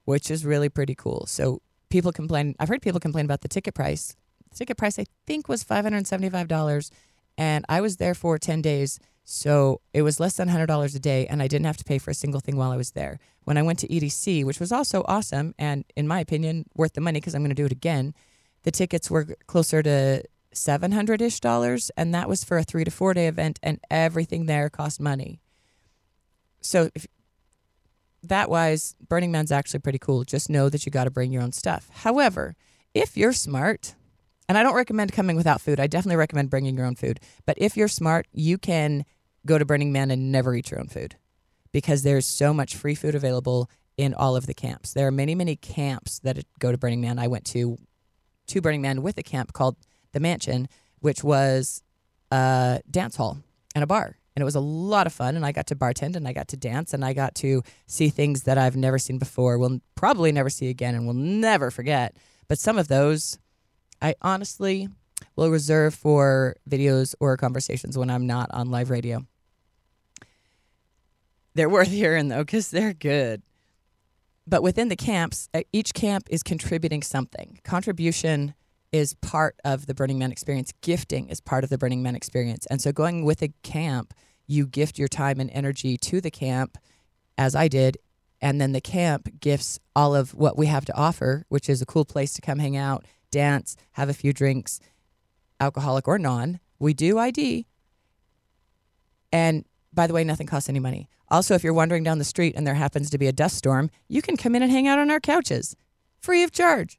which 0.04 0.30
is 0.30 0.44
really 0.44 0.68
pretty 0.68 0.94
cool. 0.94 1.26
So 1.26 1.62
people 1.90 2.12
complain. 2.12 2.54
I've 2.58 2.68
heard 2.68 2.82
people 2.82 3.00
complain 3.00 3.24
about 3.24 3.42
the 3.42 3.48
ticket 3.48 3.74
price. 3.74 4.16
The 4.50 4.56
ticket 4.56 4.76
price 4.76 4.98
I 4.98 5.04
think 5.26 5.48
was 5.48 5.62
five 5.62 5.84
hundred 5.84 6.06
seventy-five 6.06 6.48
dollars, 6.48 6.90
and 7.36 7.64
I 7.68 7.80
was 7.80 7.96
there 7.96 8.14
for 8.14 8.38
ten 8.38 8.62
days, 8.62 8.98
so 9.24 9.80
it 9.92 10.02
was 10.02 10.18
less 10.20 10.36
than 10.36 10.48
hundred 10.48 10.66
dollars 10.66 10.94
a 10.94 11.00
day, 11.00 11.26
and 11.26 11.42
I 11.42 11.48
didn't 11.48 11.66
have 11.66 11.76
to 11.78 11.84
pay 11.84 11.98
for 11.98 12.10
a 12.10 12.14
single 12.14 12.40
thing 12.40 12.56
while 12.56 12.70
I 12.70 12.76
was 12.76 12.92
there. 12.92 13.18
When 13.44 13.56
I 13.56 13.62
went 13.62 13.78
to 13.80 13.88
EDC, 13.88 14.44
which 14.44 14.60
was 14.60 14.72
also 14.72 15.04
awesome, 15.06 15.54
and 15.58 15.84
in 15.96 16.08
my 16.08 16.20
opinion 16.20 16.66
worth 16.74 16.94
the 16.94 17.00
money 17.00 17.20
because 17.20 17.34
I'm 17.34 17.42
going 17.42 17.50
to 17.50 17.54
do 17.54 17.66
it 17.66 17.72
again, 17.72 18.14
the 18.62 18.70
tickets 18.70 19.10
were 19.10 19.36
closer 19.46 19.82
to 19.82 20.22
seven 20.52 20.92
hundred 20.92 21.22
ish 21.22 21.40
dollars, 21.40 21.90
and 21.96 22.14
that 22.14 22.28
was 22.28 22.44
for 22.44 22.58
a 22.58 22.64
three 22.64 22.84
to 22.84 22.90
four 22.90 23.14
day 23.14 23.28
event, 23.28 23.58
and 23.62 23.80
everything 23.90 24.46
there 24.46 24.68
cost 24.68 25.00
money 25.00 25.40
so 26.60 26.90
if 26.94 27.06
that 28.22 28.50
wise, 28.50 28.96
Burning 29.08 29.30
Man's 29.30 29.52
actually 29.52 29.80
pretty 29.80 29.98
cool. 29.98 30.24
Just 30.24 30.50
know 30.50 30.68
that 30.68 30.84
you 30.84 30.92
got 30.92 31.04
to 31.04 31.10
bring 31.10 31.32
your 31.32 31.42
own 31.42 31.52
stuff. 31.52 31.88
However, 31.92 32.56
if 32.94 33.16
you're 33.16 33.32
smart, 33.32 33.94
and 34.48 34.58
I 34.58 34.62
don't 34.62 34.74
recommend 34.74 35.12
coming 35.12 35.36
without 35.36 35.60
food, 35.60 35.78
I 35.78 35.86
definitely 35.86 36.16
recommend 36.16 36.50
bringing 36.50 36.76
your 36.76 36.86
own 36.86 36.96
food. 36.96 37.20
But 37.46 37.58
if 37.60 37.76
you're 37.76 37.88
smart, 37.88 38.26
you 38.32 38.58
can 38.58 39.04
go 39.46 39.56
to 39.56 39.64
Burning 39.64 39.92
Man 39.92 40.10
and 40.10 40.32
never 40.32 40.54
eat 40.54 40.70
your 40.70 40.80
own 40.80 40.88
food 40.88 41.16
because 41.72 42.02
there's 42.02 42.26
so 42.26 42.52
much 42.52 42.74
free 42.74 42.94
food 42.94 43.14
available 43.14 43.70
in 43.96 44.14
all 44.14 44.36
of 44.36 44.46
the 44.46 44.54
camps. 44.54 44.92
There 44.92 45.06
are 45.06 45.12
many, 45.12 45.34
many 45.34 45.56
camps 45.56 46.18
that 46.20 46.44
go 46.58 46.72
to 46.72 46.78
Burning 46.78 47.00
Man. 47.00 47.18
I 47.18 47.28
went 47.28 47.44
to 47.46 47.78
to 48.48 48.60
Burning 48.62 48.80
Man 48.80 49.02
with 49.02 49.18
a 49.18 49.22
camp 49.22 49.52
called 49.52 49.76
the 50.12 50.20
Mansion, 50.20 50.68
which 51.00 51.22
was 51.22 51.82
a 52.30 52.80
dance 52.90 53.16
hall 53.16 53.38
and 53.74 53.84
a 53.84 53.86
bar. 53.86 54.16
And 54.34 54.42
it 54.42 54.44
was 54.44 54.54
a 54.54 54.60
lot 54.60 55.06
of 55.06 55.12
fun. 55.12 55.36
And 55.36 55.44
i 55.44 55.52
got 55.52 55.66
to 55.68 55.76
bartend 55.76 56.14
and 56.14 56.28
i 56.28 56.32
got 56.32 56.48
to 56.48 56.56
dance 56.56 56.94
and 56.94 57.04
i 57.04 57.12
got 57.12 57.34
to 57.36 57.62
see 57.86 58.08
things 58.08 58.44
that 58.44 58.56
i've 58.58 58.76
never 58.76 58.98
seen 58.98 59.18
before 59.18 59.58
will 59.58 59.80
probably 59.94 60.30
never 60.32 60.50
see 60.50 60.68
again 60.68 60.94
and 60.94 61.06
will 61.06 61.14
never 61.14 61.70
forget. 61.70 62.16
But 62.46 62.58
some 62.58 62.78
of 62.78 62.88
those 62.88 63.38
i 64.00 64.14
honestly 64.22 64.88
will 65.34 65.50
reserve 65.50 65.94
for 65.94 66.54
videos 66.70 67.14
or 67.18 67.36
conversations 67.36 67.98
when 67.98 68.10
i'm 68.10 68.26
not 68.26 68.48
on 68.52 68.70
live 68.70 68.90
radio. 68.90 69.26
They're 71.54 71.68
worth 71.68 71.88
hearing 71.88 72.28
though 72.28 72.44
because 72.44 72.70
they're 72.70 72.94
good. 72.94 73.42
But 74.46 74.62
within 74.62 74.88
the 74.88 74.96
camps 74.96 75.48
uh, 75.52 75.62
each 75.72 75.94
camp 75.94 76.28
is 76.30 76.44
contributing 76.44 77.02
something. 77.02 77.58
Contribution 77.64 78.54
is 78.92 79.14
part 79.14 79.56
of 79.64 79.86
the 79.86 79.94
Burning 79.94 80.18
Man 80.18 80.32
experience. 80.32 80.72
Gifting 80.80 81.28
is 81.28 81.40
part 81.40 81.64
of 81.64 81.70
the 81.70 81.78
Burning 81.78 82.02
Man 82.02 82.14
experience. 82.14 82.66
And 82.66 82.80
so 82.80 82.92
going 82.92 83.24
with 83.24 83.42
a 83.42 83.52
camp 83.62 84.14
you 84.48 84.66
gift 84.66 84.98
your 84.98 85.08
time 85.08 85.38
and 85.38 85.50
energy 85.50 85.96
to 85.98 86.20
the 86.20 86.30
camp, 86.30 86.78
as 87.36 87.54
I 87.54 87.68
did. 87.68 87.98
And 88.40 88.60
then 88.60 88.72
the 88.72 88.80
camp 88.80 89.40
gifts 89.40 89.78
all 89.94 90.14
of 90.14 90.34
what 90.34 90.56
we 90.56 90.66
have 90.66 90.84
to 90.86 90.96
offer, 90.96 91.44
which 91.48 91.68
is 91.68 91.82
a 91.82 91.86
cool 91.86 92.04
place 92.04 92.32
to 92.34 92.40
come 92.40 92.58
hang 92.58 92.76
out, 92.76 93.04
dance, 93.30 93.76
have 93.92 94.08
a 94.08 94.14
few 94.14 94.32
drinks, 94.32 94.80
alcoholic 95.60 96.08
or 96.08 96.18
non. 96.18 96.60
We 96.78 96.94
do 96.94 97.18
ID. 97.18 97.66
And 99.32 99.64
by 99.92 100.06
the 100.06 100.14
way, 100.14 100.24
nothing 100.24 100.46
costs 100.46 100.68
any 100.68 100.80
money. 100.80 101.08
Also, 101.28 101.54
if 101.54 101.62
you're 101.62 101.74
wandering 101.74 102.04
down 102.04 102.18
the 102.18 102.24
street 102.24 102.54
and 102.56 102.66
there 102.66 102.74
happens 102.74 103.10
to 103.10 103.18
be 103.18 103.26
a 103.26 103.32
dust 103.32 103.56
storm, 103.56 103.90
you 104.08 104.22
can 104.22 104.36
come 104.36 104.54
in 104.54 104.62
and 104.62 104.72
hang 104.72 104.88
out 104.88 104.98
on 104.98 105.10
our 105.10 105.20
couches 105.20 105.76
free 106.20 106.42
of 106.42 106.50
charge. 106.50 106.98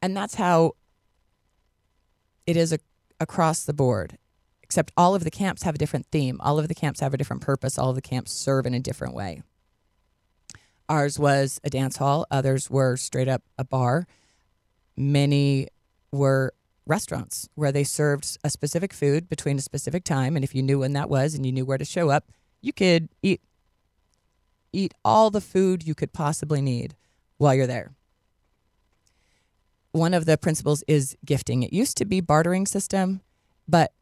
And 0.00 0.16
that's 0.16 0.34
how 0.34 0.72
it 2.46 2.56
is 2.56 2.72
a, 2.72 2.78
across 3.20 3.64
the 3.64 3.74
board 3.74 4.18
except 4.68 4.92
all 4.98 5.14
of 5.14 5.24
the 5.24 5.30
camps 5.30 5.62
have 5.62 5.74
a 5.74 5.78
different 5.78 6.04
theme. 6.12 6.38
All 6.42 6.58
of 6.58 6.68
the 6.68 6.74
camps 6.74 7.00
have 7.00 7.14
a 7.14 7.16
different 7.16 7.40
purpose. 7.40 7.78
All 7.78 7.88
of 7.88 7.94
the 7.94 8.02
camps 8.02 8.32
serve 8.32 8.66
in 8.66 8.74
a 8.74 8.80
different 8.80 9.14
way. 9.14 9.42
Ours 10.90 11.18
was 11.18 11.58
a 11.64 11.70
dance 11.70 11.96
hall, 11.96 12.26
others 12.30 12.70
were 12.70 12.96
straight 12.96 13.28
up 13.28 13.42
a 13.56 13.64
bar. 13.64 14.06
Many 14.94 15.68
were 16.12 16.52
restaurants 16.86 17.48
where 17.54 17.72
they 17.72 17.84
served 17.84 18.38
a 18.44 18.50
specific 18.50 18.92
food 18.92 19.28
between 19.28 19.56
a 19.58 19.62
specific 19.62 20.04
time 20.04 20.36
and 20.36 20.44
if 20.44 20.54
you 20.54 20.62
knew 20.62 20.78
when 20.78 20.94
that 20.94 21.10
was 21.10 21.34
and 21.34 21.44
you 21.44 21.52
knew 21.52 21.64
where 21.64 21.78
to 21.78 21.84
show 21.84 22.10
up, 22.10 22.30
you 22.60 22.72
could 22.72 23.08
eat 23.22 23.40
eat 24.70 24.92
all 25.02 25.30
the 25.30 25.40
food 25.40 25.86
you 25.86 25.94
could 25.94 26.12
possibly 26.12 26.60
need 26.60 26.94
while 27.38 27.54
you're 27.54 27.66
there. 27.66 27.92
One 29.98 30.14
of 30.14 30.26
the 30.26 30.38
principles 30.38 30.84
is 30.86 31.16
gifting. 31.24 31.64
It 31.64 31.72
used 31.72 31.96
to 31.96 32.04
be 32.04 32.20
bartering 32.20 32.66
system, 32.66 33.20
but 33.66 33.92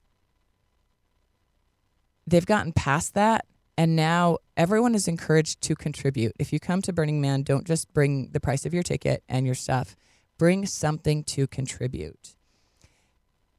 they've 2.27 2.45
gotten 2.45 2.73
past 2.73 3.15
that 3.15 3.47
and 3.79 3.95
now 3.95 4.39
everyone 4.57 4.95
is 4.95 5.07
encouraged 5.07 5.61
to 5.63 5.75
contribute. 5.75 6.33
If 6.39 6.53
you 6.53 6.59
come 6.59 6.81
to 6.83 6.93
Burning 6.93 7.21
Man, 7.21 7.43
don't 7.43 7.67
just 7.67 7.93
bring 7.93 8.31
the 8.33 8.41
price 8.41 8.65
of 8.65 8.73
your 8.73 8.83
ticket 8.83 9.23
and 9.29 9.45
your 9.45 9.55
stuff. 9.55 9.97
Bring 10.39 10.67
something 10.67 11.25
to 11.25 11.47
contribute. 11.47 12.37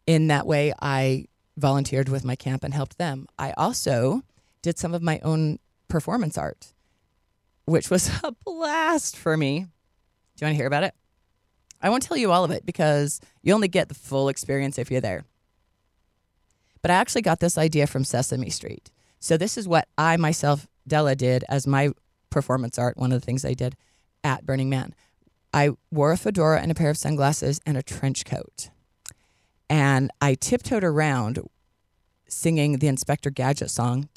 In 0.06 0.27
that 0.27 0.48
way, 0.48 0.74
I 0.82 1.25
volunteered 1.56 2.10
with 2.10 2.24
my 2.24 2.36
camp 2.36 2.63
and 2.63 2.74
helped 2.74 2.98
them. 2.98 3.27
I 3.38 3.51
also 3.58 4.24
did 4.62 4.77
some 4.79 4.94
of 4.94 5.01
my 5.01 5.20
own 5.20 5.60
performance 5.88 6.38
art, 6.38 6.74
which 7.65 7.89
was 7.89 8.10
a 8.24 8.32
blast 8.44 9.15
for 9.15 9.38
me. 9.38 9.60
Do 9.60 9.65
you 10.41 10.48
want 10.48 10.53
to 10.53 10.58
hear 10.58 10.67
about 10.67 10.84
it? 10.84 10.94
I 11.81 11.89
won't 11.89 12.03
tell 12.03 12.17
you 12.17 12.31
all 12.31 12.43
of 12.43 12.51
it 12.51 12.65
because 12.65 13.19
you 13.43 13.53
only 13.53 13.67
get 13.67 13.89
the 13.89 13.96
full 13.96 14.29
experience 14.29 14.77
if 14.77 14.89
you're 14.89 15.01
there. 15.01 15.24
But 16.81 16.91
I 16.91 16.96
actually 16.96 17.22
got 17.22 17.39
this 17.39 17.57
idea 17.57 17.88
from 17.88 18.03
Sesame 18.03 18.50
Street. 18.50 18.91
So 19.19 19.38
this 19.38 19.57
is 19.57 19.67
what 19.67 19.88
I 19.98 20.17
myself, 20.17 20.67
Della, 20.88 21.15
did 21.15 21.43
as 21.50 21.67
my 21.67 21.91
performance 22.29 22.77
art. 22.77 22.98
One 22.98 23.12
of 23.12 23.19
the 23.19 23.25
things 23.25 23.43
I 23.46 23.53
did 23.53 23.75
at 24.24 24.46
Burning 24.46 24.69
Man. 24.69 24.93
I 25.53 25.72
wore 25.91 26.12
a 26.12 26.17
fedora 26.17 26.62
and 26.62 26.72
a 26.72 26.75
pair 26.75 26.89
of 26.89 26.98
sunglasses 26.98 27.60
and 27.65 27.77
a 27.77 27.84
trench 27.84 28.25
coat. 28.25 28.69
And 29.69 30.12
I 30.22 30.36
tiptoed 30.36 30.84
around 30.84 31.39
singing 32.27 32.79
the 32.79 32.88
Inspector 32.88 33.29
Gadget 33.31 33.69
song. 33.69 34.10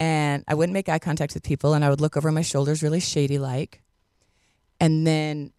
And 0.00 0.44
I 0.46 0.54
wouldn't 0.54 0.74
make 0.74 0.88
eye 0.88 0.98
contact 0.98 1.34
with 1.34 1.42
people 1.42 1.74
and 1.74 1.84
I 1.84 1.90
would 1.90 2.00
look 2.00 2.16
over 2.16 2.30
my 2.30 2.42
shoulders 2.42 2.82
really 2.82 3.00
shady 3.00 3.38
like. 3.38 3.82
And 4.80 5.06
then 5.06 5.52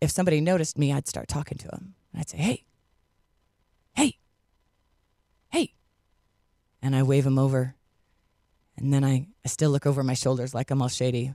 if 0.00 0.10
somebody 0.10 0.40
noticed 0.40 0.78
me, 0.78 0.92
I'd 0.92 1.08
start 1.08 1.28
talking 1.28 1.58
to 1.58 1.68
them. 1.68 1.94
And 2.12 2.20
I'd 2.20 2.28
say, 2.28 2.38
hey, 2.38 2.64
hey, 3.94 4.18
hey. 5.50 5.74
And 6.82 6.94
I 6.94 7.02
wave 7.02 7.24
them 7.24 7.38
over. 7.38 7.76
And 8.76 8.92
then 8.92 9.04
I, 9.04 9.28
I 9.44 9.48
still 9.48 9.70
look 9.70 9.86
over 9.86 10.02
my 10.02 10.14
shoulders 10.14 10.54
like 10.54 10.70
I'm 10.70 10.82
all 10.82 10.88
shady. 10.88 11.34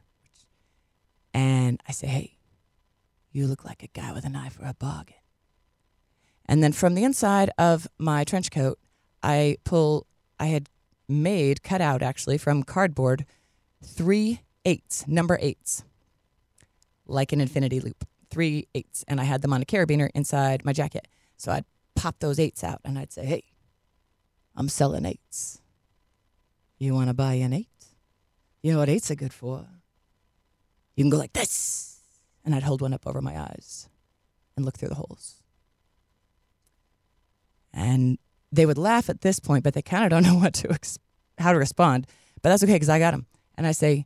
And 1.33 1.81
I 1.87 1.91
say, 1.91 2.07
hey, 2.07 2.37
you 3.31 3.47
look 3.47 3.63
like 3.63 3.83
a 3.83 3.87
guy 3.87 4.11
with 4.11 4.25
a 4.25 4.29
knife 4.29 4.57
or 4.59 4.67
a 4.67 4.73
bargain. 4.73 5.15
And 6.45 6.63
then 6.63 6.71
from 6.71 6.95
the 6.95 7.03
inside 7.03 7.51
of 7.57 7.87
my 7.97 8.23
trench 8.23 8.51
coat, 8.51 8.79
I 9.21 9.57
pull, 9.63 10.07
I 10.39 10.47
had 10.47 10.69
made, 11.07 11.63
cut 11.63 11.81
out 11.81 12.01
actually 12.01 12.37
from 12.37 12.63
cardboard, 12.63 13.25
three 13.83 14.41
eights, 14.65 15.07
number 15.07 15.37
eights, 15.41 15.83
like 17.07 17.31
an 17.31 17.41
infinity 17.41 17.79
loop, 17.79 18.05
three 18.29 18.67
eights. 18.75 19.03
And 19.07 19.19
I 19.19 19.23
had 19.23 19.41
them 19.41 19.53
on 19.53 19.61
a 19.61 19.65
carabiner 19.65 20.09
inside 20.13 20.65
my 20.65 20.73
jacket. 20.73 21.07
So 21.37 21.51
I'd 21.51 21.65
pop 21.95 22.19
those 22.19 22.39
eights 22.39 22.63
out 22.63 22.81
and 22.83 22.97
I'd 22.97 23.11
say, 23.11 23.25
hey, 23.25 23.43
I'm 24.55 24.69
selling 24.69 25.05
eights. 25.05 25.61
You 26.77 26.93
want 26.93 27.09
to 27.09 27.13
buy 27.13 27.33
an 27.33 27.53
eight? 27.53 27.69
You 28.61 28.73
know 28.73 28.79
what 28.79 28.89
eights 28.89 29.09
are 29.11 29.15
good 29.15 29.33
for? 29.33 29.65
You 30.95 31.03
can 31.03 31.09
go 31.09 31.17
like 31.17 31.33
this. 31.33 31.99
And 32.43 32.55
I'd 32.55 32.63
hold 32.63 32.81
one 32.81 32.93
up 32.93 33.05
over 33.05 33.21
my 33.21 33.39
eyes 33.39 33.89
and 34.55 34.65
look 34.65 34.77
through 34.77 34.89
the 34.89 34.95
holes. 34.95 35.43
And 37.73 38.17
they 38.51 38.65
would 38.65 38.77
laugh 38.77 39.09
at 39.09 39.21
this 39.21 39.39
point, 39.39 39.63
but 39.63 39.73
they 39.73 39.81
kind 39.81 40.03
of 40.03 40.09
don't 40.09 40.23
know 40.23 40.35
what 40.41 40.53
to 40.55 40.71
ex- 40.71 40.99
how 41.37 41.51
to 41.51 41.59
respond. 41.59 42.07
But 42.41 42.49
that's 42.49 42.63
okay 42.63 42.73
because 42.73 42.89
I 42.89 42.99
got 42.99 43.11
them. 43.11 43.27
And 43.55 43.67
I 43.67 43.71
say, 43.71 44.05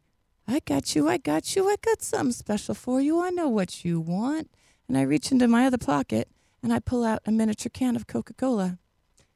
I 0.51 0.59
got 0.59 0.95
you, 0.95 1.07
I 1.07 1.17
got 1.17 1.55
you, 1.55 1.69
I 1.69 1.75
got 1.81 2.01
something 2.01 2.33
special 2.33 2.75
for 2.75 2.99
you. 2.99 3.21
I 3.21 3.29
know 3.29 3.47
what 3.47 3.85
you 3.85 3.99
want. 3.99 4.51
And 4.87 4.97
I 4.97 5.03
reach 5.03 5.31
into 5.31 5.47
my 5.47 5.65
other 5.65 5.77
pocket 5.77 6.27
and 6.61 6.73
I 6.73 6.79
pull 6.79 7.03
out 7.03 7.21
a 7.25 7.31
miniature 7.31 7.71
can 7.73 7.95
of 7.95 8.07
Coca 8.07 8.33
Cola. 8.33 8.77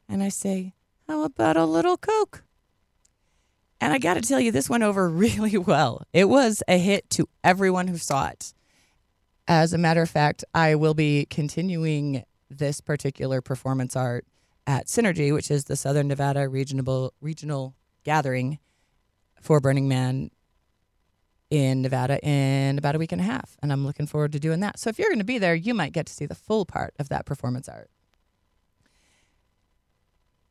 And 0.10 0.22
I 0.22 0.30
say, 0.30 0.74
How 1.08 1.24
about 1.24 1.58
a 1.58 1.66
little 1.66 1.98
Coke? 1.98 2.44
And 3.80 3.94
I 3.94 3.98
got 3.98 4.16
to 4.16 4.22
tell 4.22 4.40
you, 4.40 4.52
this 4.52 4.70
went 4.70 4.84
over 4.84 5.10
really 5.12 5.58
well. 5.58 6.06
It 6.14 6.26
was 6.26 6.62
a 6.68 6.78
hit 6.78 7.10
to 7.12 7.30
everyone 7.44 7.88
who 7.88 7.98
saw 7.98 8.28
it. 8.28 8.54
As 9.48 9.74
a 9.74 9.78
matter 9.78 10.02
of 10.02 10.10
fact, 10.10 10.44
I 10.54 10.76
will 10.76 10.94
be 10.94 11.26
continuing 11.30 12.24
this 12.50 12.82
particular 12.82 13.42
performance 13.42 13.96
art 13.96 14.26
at 14.68 14.88
Synergy, 14.88 15.34
which 15.34 15.52
is 15.52 15.66
the 15.66 15.76
Southern 15.76 16.08
Nevada 16.08 16.48
regional 16.50 17.14
regional 17.22 17.76
gathering 18.04 18.60
for 19.42 19.60
Burning 19.60 19.88
Man 19.88 20.32
in 21.50 21.82
Nevada 21.82 22.20
in 22.26 22.78
about 22.78 22.96
a 22.96 23.00
week 23.00 23.12
and 23.12 23.22
a 23.22 23.26
half. 23.26 23.58
And 23.62 23.72
I'm 23.72 23.86
looking 23.86 24.08
forward 24.08 24.32
to 24.34 24.40
doing 24.40 24.60
that. 24.62 24.80
So 24.80 24.90
if 24.90 24.98
you're 24.98 25.10
going 25.10 25.20
to 25.20 25.26
be 25.26 25.38
there, 25.38 25.56
you 25.56 25.74
might 25.74 25.94
get 25.94 26.06
to 26.08 26.14
see 26.14 26.26
the 26.26 26.36
full 26.36 26.66
part 26.66 26.94
of 27.00 27.10
that 27.10 27.26
performance 27.26 27.70
art. 27.70 27.90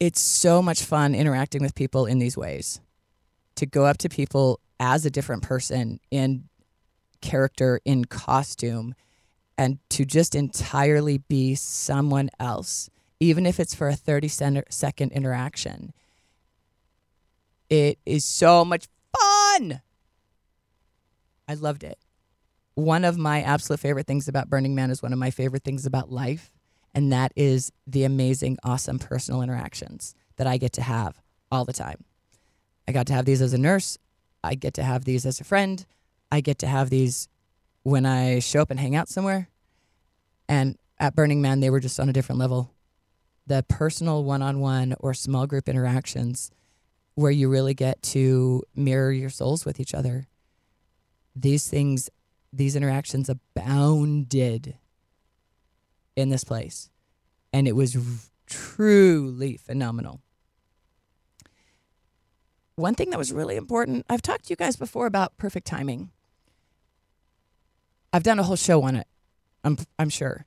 It's 0.01 0.21
so 0.21 0.61
much 0.61 0.83
fun 0.83 1.15
interacting 1.15 1.63
with 1.63 1.75
people 1.75 2.07
in 2.07 2.19
these 2.19 2.37
ways. 2.37 2.81
To 3.57 3.67
go 3.67 3.87
up 3.87 3.99
to 3.99 4.09
people 4.09 4.61
as 4.81 5.07
a 5.07 5.11
different 5.11 5.43
person 5.43 6.01
in 6.11 6.49
character, 7.21 7.81
in 7.85 8.05
costume, 8.05 8.95
and 9.57 9.79
to 9.89 10.05
just 10.05 10.35
entirely 10.35 11.19
be 11.19 11.55
someone 11.55 12.29
else, 12.41 12.91
even 13.21 13.47
if 13.47 13.61
it's 13.61 13.75
for 13.75 13.89
a 13.89 13.97
30 13.97 14.29
second 14.69 15.13
interaction. 15.13 15.93
It 17.71 17.99
is 18.05 18.25
so 18.25 18.65
much 18.65 18.89
fun. 19.17 19.81
I 21.49 21.55
loved 21.55 21.85
it. 21.85 21.99
One 22.75 23.05
of 23.05 23.17
my 23.17 23.43
absolute 23.43 23.81
favorite 23.81 24.07
things 24.07 24.27
about 24.27 24.51
Burning 24.51 24.75
Man 24.75 24.91
is 24.91 25.03
one 25.03 25.13
of 25.13 25.19
my 25.19 25.31
favorite 25.31 25.63
things 25.63 25.87
about 25.87 26.11
life, 26.11 26.53
and 26.95 27.13
that 27.13 27.33
is 27.37 27.71
the 27.87 28.05
amazing, 28.05 28.59
awesome 28.65 28.99
personal 28.99 29.43
interactions 29.43 30.15
that 30.37 30.47
I 30.47 30.57
get 30.57 30.73
to 30.75 30.83
have 30.83 31.21
all 31.53 31.65
the 31.65 31.73
time. 31.73 32.05
I 32.89 32.93
got 32.93 33.07
to 33.07 33.13
have 33.13 33.25
these 33.25 33.41
as 33.41 33.53
a 33.53 33.59
nurse. 33.59 33.99
I 34.43 34.55
get 34.55 34.75
to 34.75 34.83
have 34.83 35.05
these 35.05 35.25
as 35.25 35.41
a 35.41 35.45
friend. 35.45 35.85
I 36.31 36.41
get 36.41 36.59
to 36.59 36.67
have 36.67 36.91
these 36.91 37.29
when 37.83 38.07
I 38.07 38.41
show 38.41 38.61
up 38.61 38.71
and 38.71 38.81
hang 38.81 38.97
out 38.97 39.09
somewhere. 39.09 39.49
And 40.49 40.77
at 40.99 41.15
Burning 41.15 41.41
Man, 41.41 41.61
they 41.61 41.71
were 41.71 41.81
just 41.81 42.01
on 42.01 42.09
a 42.09 42.13
different 42.13 42.41
level. 42.41 42.73
The 43.47 43.65
personal 43.69 44.25
one 44.25 44.43
on 44.43 44.61
one 44.61 44.95
or 45.01 45.15
small 45.15 45.47
group 45.47 45.69
interactions 45.69 46.51
where 47.15 47.31
you 47.31 47.49
really 47.49 47.75
get 47.75 48.03
to 48.03 48.63
mirror 48.75 49.13
your 49.13 49.31
souls 49.31 49.65
with 49.65 49.79
each 49.79 49.95
other. 49.95 50.27
These 51.37 51.69
things, 51.69 52.11
these 52.53 52.77
interactions 52.77 53.29
abounded 53.29 54.77
in 56.17 56.29
this 56.31 56.45
place. 56.45 56.91
And 57.53 57.67
it 57.69 57.77
was 57.77 58.31
truly 58.47 59.57
phenomenal. 59.57 60.21
One 62.77 62.95
thing 62.95 63.11
that 63.11 63.19
was 63.19 63.33
really 63.33 63.57
important, 63.57 64.05
I've 64.09 64.23
talked 64.23 64.47
to 64.47 64.51
you 64.51 64.57
guys 64.57 64.77
before 64.77 65.07
about 65.07 65.37
perfect 65.39 65.67
timing. 65.67 66.11
I've 68.13 68.25
done 68.25 68.39
a 68.39 68.43
whole 68.43 68.57
show 68.57 68.83
on 68.83 68.97
it. 68.97 69.07
I'm 69.63 69.79
I'm 69.99 70.09
sure. 70.11 70.47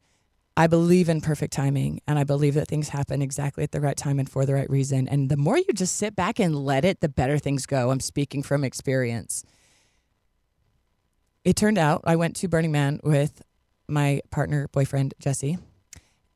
I 0.55 0.67
believe 0.67 1.07
in 1.07 1.21
perfect 1.21 1.53
timing 1.53 2.01
and 2.07 2.17
I 2.17 2.23
believe 2.23 2.55
that 2.55 2.67
things 2.67 2.89
happen 2.89 3.21
exactly 3.21 3.63
at 3.63 3.71
the 3.71 3.79
right 3.79 3.95
time 3.95 4.17
and 4.19 4.29
for 4.29 4.45
the 4.45 4.55
right 4.55 4.69
reason. 4.69 5.07
And 5.07 5.29
the 5.29 5.37
more 5.37 5.57
you 5.57 5.71
just 5.73 5.95
sit 5.95 6.15
back 6.15 6.39
and 6.39 6.55
let 6.55 6.83
it, 6.83 6.99
the 6.99 7.09
better 7.09 7.37
things 7.37 7.65
go. 7.65 7.91
I'm 7.91 7.99
speaking 7.99 8.41
from 8.41 8.63
experience. 8.63 9.43
It 11.47 11.55
turned 11.55 11.77
out 11.77 12.01
I 12.03 12.17
went 12.17 12.35
to 12.35 12.49
Burning 12.49 12.73
Man 12.73 12.99
with 13.05 13.41
my 13.87 14.19
partner, 14.31 14.67
boyfriend, 14.73 15.13
Jesse. 15.17 15.57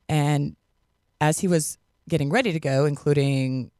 And 0.07 0.55
as 1.19 1.41
he 1.41 1.49
was 1.49 1.77
getting 2.07 2.29
ready 2.29 2.53
to 2.53 2.61
go, 2.61 2.85
including 2.85 3.71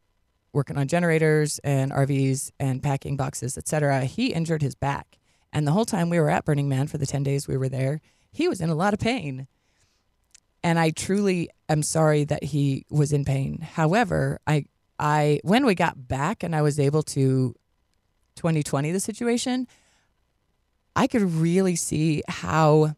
working 0.52 0.78
on 0.78 0.90
generators 0.90 1.58
and 1.60 1.94
RVs 1.94 2.52
and 2.60 2.84
packing 2.84 3.16
boxes, 3.16 3.58
etc., 3.58 4.04
he 4.04 4.34
injured 4.34 4.62
his 4.62 4.76
back. 4.76 5.20
And 5.54 5.66
the 5.66 5.72
whole 5.72 5.86
time 5.86 6.10
we 6.10 6.20
were 6.20 6.30
at 6.30 6.44
Burning 6.44 6.68
Man 6.68 6.88
for 6.88 6.98
the 6.98 7.06
10 7.06 7.24
days 7.24 7.48
we 7.48 7.56
were 7.56 7.70
there, 7.70 8.02
he 8.34 8.50
was 8.50 8.60
in 8.60 8.70
a 8.70 8.76
lot 8.76 8.94
of 8.94 9.00
pain. 9.00 9.48
And 10.62 10.78
I 10.78 10.90
truly 10.90 11.50
am 11.70 11.82
sorry 11.82 12.26
that 12.26 12.44
he 12.44 12.86
was 12.90 13.14
in 13.14 13.24
pain. 13.24 13.62
However, 13.62 14.42
I 14.46 14.66
I 15.00 15.40
when 15.46 15.66
we 15.66 15.76
got 15.76 16.10
back 16.10 16.44
and 16.44 16.54
I 16.54 16.62
was 16.62 16.78
able 16.78 17.04
to 17.04 17.56
2020 18.36 18.92
the 18.92 19.00
situation, 19.00 19.66
I 20.96 21.08
could 21.08 21.22
really 21.22 21.76
see 21.76 22.22
how 22.28 22.96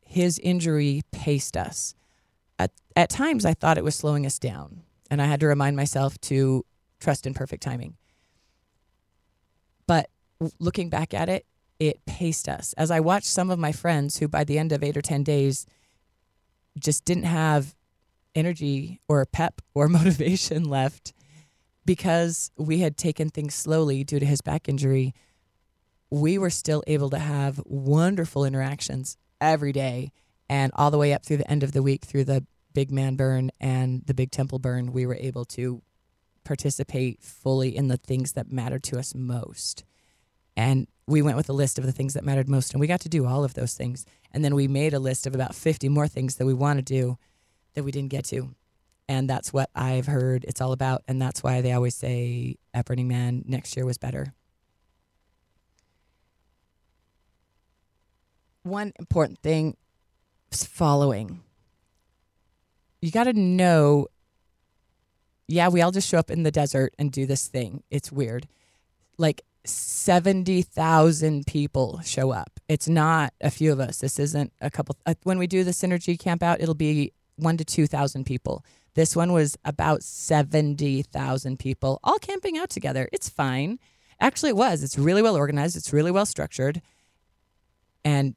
his 0.00 0.38
injury 0.38 1.02
paced 1.12 1.56
us. 1.56 1.94
At 2.58 2.72
at 2.96 3.10
times 3.10 3.44
I 3.44 3.54
thought 3.54 3.78
it 3.78 3.84
was 3.84 3.94
slowing 3.94 4.24
us 4.26 4.38
down, 4.38 4.82
and 5.10 5.20
I 5.20 5.26
had 5.26 5.40
to 5.40 5.46
remind 5.46 5.76
myself 5.76 6.20
to 6.22 6.64
trust 7.00 7.26
in 7.26 7.34
perfect 7.34 7.62
timing. 7.62 7.96
But 9.86 10.10
looking 10.58 10.90
back 10.90 11.14
at 11.14 11.28
it, 11.28 11.46
it 11.78 12.04
paced 12.06 12.48
us. 12.48 12.72
As 12.74 12.90
I 12.90 13.00
watched 13.00 13.26
some 13.26 13.50
of 13.50 13.58
my 13.58 13.72
friends 13.72 14.18
who, 14.18 14.28
by 14.28 14.44
the 14.44 14.58
end 14.58 14.72
of 14.72 14.82
eight 14.82 14.96
or 14.96 15.02
10 15.02 15.22
days, 15.22 15.66
just 16.78 17.04
didn't 17.04 17.24
have 17.24 17.74
energy 18.34 19.00
or 19.08 19.24
pep 19.26 19.60
or 19.74 19.88
motivation 19.88 20.64
left 20.64 21.12
because 21.84 22.50
we 22.58 22.80
had 22.80 22.96
taken 22.96 23.30
things 23.30 23.54
slowly 23.54 24.04
due 24.04 24.18
to 24.20 24.26
his 24.26 24.42
back 24.42 24.68
injury, 24.68 25.14
we 26.10 26.38
were 26.38 26.50
still 26.50 26.82
able 26.86 27.10
to 27.10 27.18
have 27.18 27.60
wonderful 27.64 28.44
interactions 28.44 29.16
every 29.40 29.72
day 29.72 30.12
and 30.48 30.72
all 30.74 30.90
the 30.90 30.98
way 30.98 31.12
up 31.12 31.24
through 31.24 31.36
the 31.36 31.50
end 31.50 31.62
of 31.62 31.72
the 31.72 31.82
week 31.82 32.04
through 32.04 32.24
the 32.24 32.44
big 32.72 32.90
man 32.90 33.16
burn 33.16 33.50
and 33.60 34.02
the 34.06 34.14
big 34.14 34.30
temple 34.30 34.58
burn 34.58 34.92
we 34.92 35.06
were 35.06 35.16
able 35.16 35.44
to 35.44 35.82
participate 36.44 37.22
fully 37.22 37.76
in 37.76 37.88
the 37.88 37.96
things 37.96 38.32
that 38.32 38.50
mattered 38.50 38.82
to 38.82 38.98
us 38.98 39.14
most. 39.14 39.84
And 40.56 40.86
we 41.06 41.22
went 41.22 41.36
with 41.36 41.48
a 41.48 41.52
list 41.52 41.78
of 41.78 41.84
the 41.84 41.92
things 41.92 42.14
that 42.14 42.24
mattered 42.24 42.48
most 42.48 42.72
and 42.72 42.80
we 42.80 42.86
got 42.86 43.00
to 43.02 43.08
do 43.08 43.26
all 43.26 43.44
of 43.44 43.54
those 43.54 43.74
things. 43.74 44.06
And 44.32 44.44
then 44.44 44.54
we 44.54 44.66
made 44.66 44.94
a 44.94 44.98
list 44.98 45.26
of 45.26 45.34
about 45.34 45.54
50 45.54 45.88
more 45.88 46.08
things 46.08 46.36
that 46.36 46.46
we 46.46 46.54
want 46.54 46.78
to 46.78 46.82
do 46.82 47.18
that 47.74 47.84
we 47.84 47.92
didn't 47.92 48.10
get 48.10 48.24
to. 48.26 48.54
And 49.10 49.28
that's 49.28 49.54
what 49.54 49.70
i've 49.74 50.06
heard 50.06 50.44
it's 50.44 50.60
all 50.60 50.72
about 50.72 51.02
and 51.08 51.20
that's 51.20 51.42
why 51.42 51.62
they 51.62 51.72
always 51.72 51.94
say 51.94 52.56
at 52.74 52.84
burning 52.84 53.08
man 53.08 53.42
next 53.46 53.74
year 53.74 53.86
was 53.86 53.96
better 53.96 54.34
one 58.68 58.92
important 58.98 59.38
thing 59.40 59.76
is 60.52 60.64
following. 60.64 61.42
You 63.00 63.10
got 63.10 63.24
to 63.24 63.32
know, 63.32 64.08
yeah, 65.46 65.68
we 65.68 65.82
all 65.82 65.90
just 65.92 66.08
show 66.08 66.18
up 66.18 66.30
in 66.30 66.42
the 66.42 66.50
desert 66.50 66.94
and 66.98 67.12
do 67.12 67.26
this 67.26 67.46
thing. 67.48 67.82
It's 67.90 68.10
weird. 68.10 68.48
Like 69.18 69.42
70,000 69.64 71.46
people 71.46 72.00
show 72.04 72.30
up. 72.30 72.60
It's 72.68 72.88
not 72.88 73.34
a 73.40 73.50
few 73.50 73.72
of 73.72 73.80
us. 73.80 73.98
This 73.98 74.18
isn't 74.18 74.52
a 74.60 74.70
couple. 74.70 74.96
Uh, 75.06 75.14
when 75.22 75.38
we 75.38 75.46
do 75.46 75.64
the 75.64 75.70
Synergy 75.70 76.18
Camp 76.18 76.42
out, 76.42 76.60
it'll 76.60 76.74
be 76.74 77.12
one 77.36 77.56
to 77.56 77.64
2,000 77.64 78.24
people. 78.24 78.64
This 78.94 79.14
one 79.14 79.32
was 79.32 79.56
about 79.64 80.02
70,000 80.02 81.58
people 81.58 82.00
all 82.02 82.18
camping 82.18 82.58
out 82.58 82.70
together. 82.70 83.08
It's 83.12 83.28
fine. 83.28 83.78
Actually, 84.20 84.50
it 84.50 84.56
was. 84.56 84.82
It's 84.82 84.98
really 84.98 85.22
well 85.22 85.36
organized, 85.36 85.76
it's 85.76 85.92
really 85.92 86.10
well 86.10 86.26
structured. 86.26 86.82
And 88.04 88.34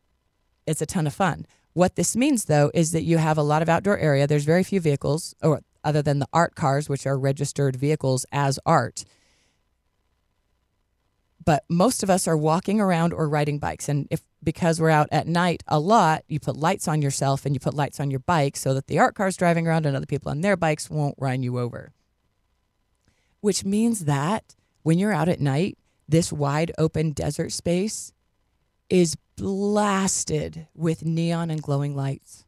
it's 0.65 0.81
a 0.81 0.85
ton 0.85 1.07
of 1.07 1.13
fun. 1.13 1.45
What 1.73 1.95
this 1.95 2.15
means, 2.15 2.45
though, 2.45 2.69
is 2.73 2.91
that 2.91 3.03
you 3.03 3.17
have 3.17 3.37
a 3.37 3.43
lot 3.43 3.61
of 3.61 3.69
outdoor 3.69 3.97
area. 3.97 4.27
There's 4.27 4.43
very 4.43 4.63
few 4.63 4.81
vehicles, 4.81 5.33
or 5.41 5.61
other 5.83 6.01
than 6.01 6.19
the 6.19 6.27
art 6.33 6.55
cars, 6.55 6.89
which 6.89 7.07
are 7.07 7.17
registered 7.17 7.75
vehicles 7.75 8.25
as 8.31 8.59
art. 8.65 9.05
But 11.43 11.63
most 11.69 12.03
of 12.03 12.09
us 12.09 12.27
are 12.27 12.37
walking 12.37 12.79
around 12.79 13.13
or 13.13 13.27
riding 13.27 13.57
bikes. 13.57 13.89
And 13.89 14.07
if 14.11 14.21
because 14.43 14.81
we're 14.81 14.89
out 14.89 15.07
at 15.11 15.27
night 15.27 15.63
a 15.67 15.79
lot, 15.79 16.23
you 16.27 16.39
put 16.39 16.57
lights 16.57 16.87
on 16.87 17.01
yourself 17.01 17.45
and 17.45 17.55
you 17.55 17.59
put 17.59 17.73
lights 17.73 17.99
on 17.99 18.11
your 18.11 18.19
bike 18.19 18.57
so 18.57 18.73
that 18.73 18.87
the 18.87 18.99
art 18.99 19.15
cars 19.15 19.37
driving 19.37 19.67
around 19.67 19.85
and 19.85 19.95
other 19.95 20.05
people 20.05 20.31
on 20.31 20.41
their 20.41 20.57
bikes 20.57 20.89
won't 20.89 21.15
run 21.17 21.43
you 21.43 21.59
over. 21.59 21.93
Which 23.39 23.63
means 23.63 24.05
that 24.05 24.55
when 24.83 24.99
you're 24.99 25.13
out 25.13 25.29
at 25.29 25.39
night, 25.39 25.77
this 26.07 26.33
wide 26.33 26.71
open 26.77 27.11
desert 27.11 27.51
space 27.51 28.13
is 28.91 29.15
blasted 29.37 30.67
with 30.75 31.05
neon 31.05 31.49
and 31.49 31.63
glowing 31.63 31.95
lights. 31.95 32.45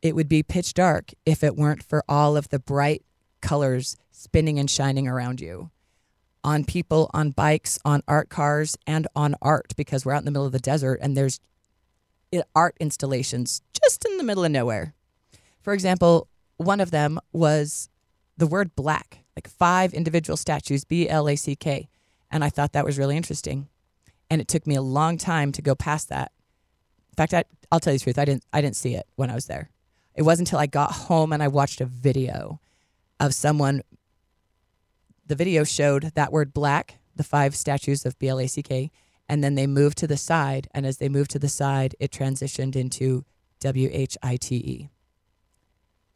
It 0.00 0.14
would 0.14 0.28
be 0.28 0.42
pitch 0.42 0.72
dark 0.72 1.10
if 1.26 1.42
it 1.44 1.56
weren't 1.56 1.82
for 1.82 2.04
all 2.08 2.36
of 2.36 2.48
the 2.48 2.60
bright 2.60 3.04
colors 3.42 3.96
spinning 4.12 4.58
and 4.58 4.70
shining 4.70 5.08
around 5.08 5.40
you 5.40 5.70
on 6.44 6.64
people, 6.64 7.10
on 7.12 7.30
bikes, 7.30 7.78
on 7.84 8.02
art 8.08 8.28
cars, 8.28 8.76
and 8.86 9.06
on 9.14 9.34
art 9.42 9.74
because 9.76 10.04
we're 10.04 10.12
out 10.12 10.20
in 10.20 10.24
the 10.24 10.30
middle 10.30 10.46
of 10.46 10.52
the 10.52 10.58
desert 10.58 10.98
and 11.02 11.16
there's 11.16 11.40
eh, 12.32 12.42
art 12.54 12.76
installations 12.80 13.60
just 13.72 14.04
in 14.04 14.16
the 14.16 14.24
middle 14.24 14.44
of 14.44 14.50
nowhere. 14.50 14.94
For 15.60 15.72
example, 15.72 16.28
one 16.56 16.80
of 16.80 16.92
them 16.92 17.18
was 17.32 17.88
the 18.36 18.46
word 18.46 18.74
black, 18.76 19.24
like 19.36 19.48
five 19.48 19.94
individual 19.94 20.36
statues, 20.36 20.84
B 20.84 21.08
L 21.08 21.28
A 21.28 21.36
C 21.36 21.56
K. 21.56 21.88
And 22.30 22.44
I 22.44 22.50
thought 22.50 22.72
that 22.72 22.84
was 22.84 22.98
really 22.98 23.16
interesting 23.16 23.68
and 24.32 24.40
it 24.40 24.48
took 24.48 24.66
me 24.66 24.74
a 24.74 24.80
long 24.80 25.18
time 25.18 25.52
to 25.52 25.60
go 25.60 25.74
past 25.74 26.08
that. 26.08 26.32
In 27.10 27.16
fact, 27.16 27.34
I, 27.34 27.44
I'll 27.70 27.80
tell 27.80 27.92
you 27.92 27.98
the 27.98 28.04
truth. 28.04 28.18
I 28.18 28.24
didn't. 28.24 28.46
I 28.50 28.62
didn't 28.62 28.76
see 28.76 28.94
it 28.94 29.06
when 29.16 29.28
I 29.28 29.34
was 29.34 29.44
there. 29.44 29.68
It 30.14 30.22
wasn't 30.22 30.48
until 30.48 30.58
I 30.58 30.64
got 30.64 30.90
home 30.90 31.34
and 31.34 31.42
I 31.42 31.48
watched 31.48 31.82
a 31.82 31.84
video 31.84 32.58
of 33.20 33.34
someone. 33.34 33.82
The 35.26 35.34
video 35.34 35.64
showed 35.64 36.12
that 36.14 36.32
word 36.32 36.54
black, 36.54 36.98
the 37.14 37.22
five 37.22 37.54
statues 37.54 38.06
of 38.06 38.18
B 38.18 38.28
L 38.28 38.40
A 38.40 38.46
C 38.46 38.62
K, 38.62 38.90
and 39.28 39.44
then 39.44 39.54
they 39.54 39.66
moved 39.66 39.98
to 39.98 40.06
the 40.06 40.16
side. 40.16 40.66
And 40.72 40.86
as 40.86 40.96
they 40.96 41.10
moved 41.10 41.30
to 41.32 41.38
the 41.38 41.50
side, 41.50 41.94
it 42.00 42.10
transitioned 42.10 42.74
into 42.74 43.26
W 43.60 43.90
H 43.92 44.16
I 44.22 44.36
T 44.36 44.56
E. 44.56 44.88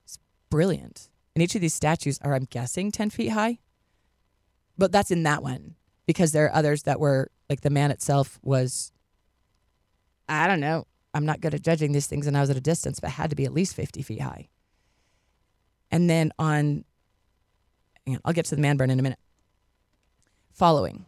It's 0.04 0.18
brilliant. 0.48 1.10
And 1.34 1.42
each 1.42 1.54
of 1.54 1.60
these 1.60 1.74
statues 1.74 2.18
are, 2.22 2.34
I'm 2.34 2.46
guessing, 2.46 2.90
10 2.90 3.10
feet 3.10 3.32
high. 3.32 3.58
But 4.78 4.90
that's 4.90 5.10
in 5.10 5.22
that 5.24 5.42
one 5.42 5.74
because 6.06 6.32
there 6.32 6.46
are 6.46 6.54
others 6.54 6.84
that 6.84 6.98
were 6.98 7.30
like 7.48 7.60
the 7.60 7.70
man 7.70 7.90
itself 7.90 8.38
was, 8.42 8.92
I 10.28 10.46
don't 10.46 10.60
know. 10.60 10.86
I'm 11.14 11.24
not 11.24 11.40
good 11.40 11.54
at 11.54 11.62
judging 11.62 11.92
these 11.92 12.06
things, 12.06 12.26
and 12.26 12.36
I 12.36 12.40
was 12.40 12.50
at 12.50 12.56
a 12.56 12.60
distance, 12.60 13.00
but 13.00 13.10
had 13.10 13.30
to 13.30 13.36
be 13.36 13.44
at 13.44 13.54
least 13.54 13.74
50 13.74 14.02
feet 14.02 14.20
high. 14.20 14.48
And 15.90 16.10
then 16.10 16.32
on, 16.38 16.84
I'll 18.24 18.32
get 18.32 18.44
to 18.46 18.56
the 18.56 18.60
man 18.60 18.76
burn 18.76 18.90
in 18.90 18.98
a 18.98 19.02
minute. 19.02 19.18
Following. 20.52 21.06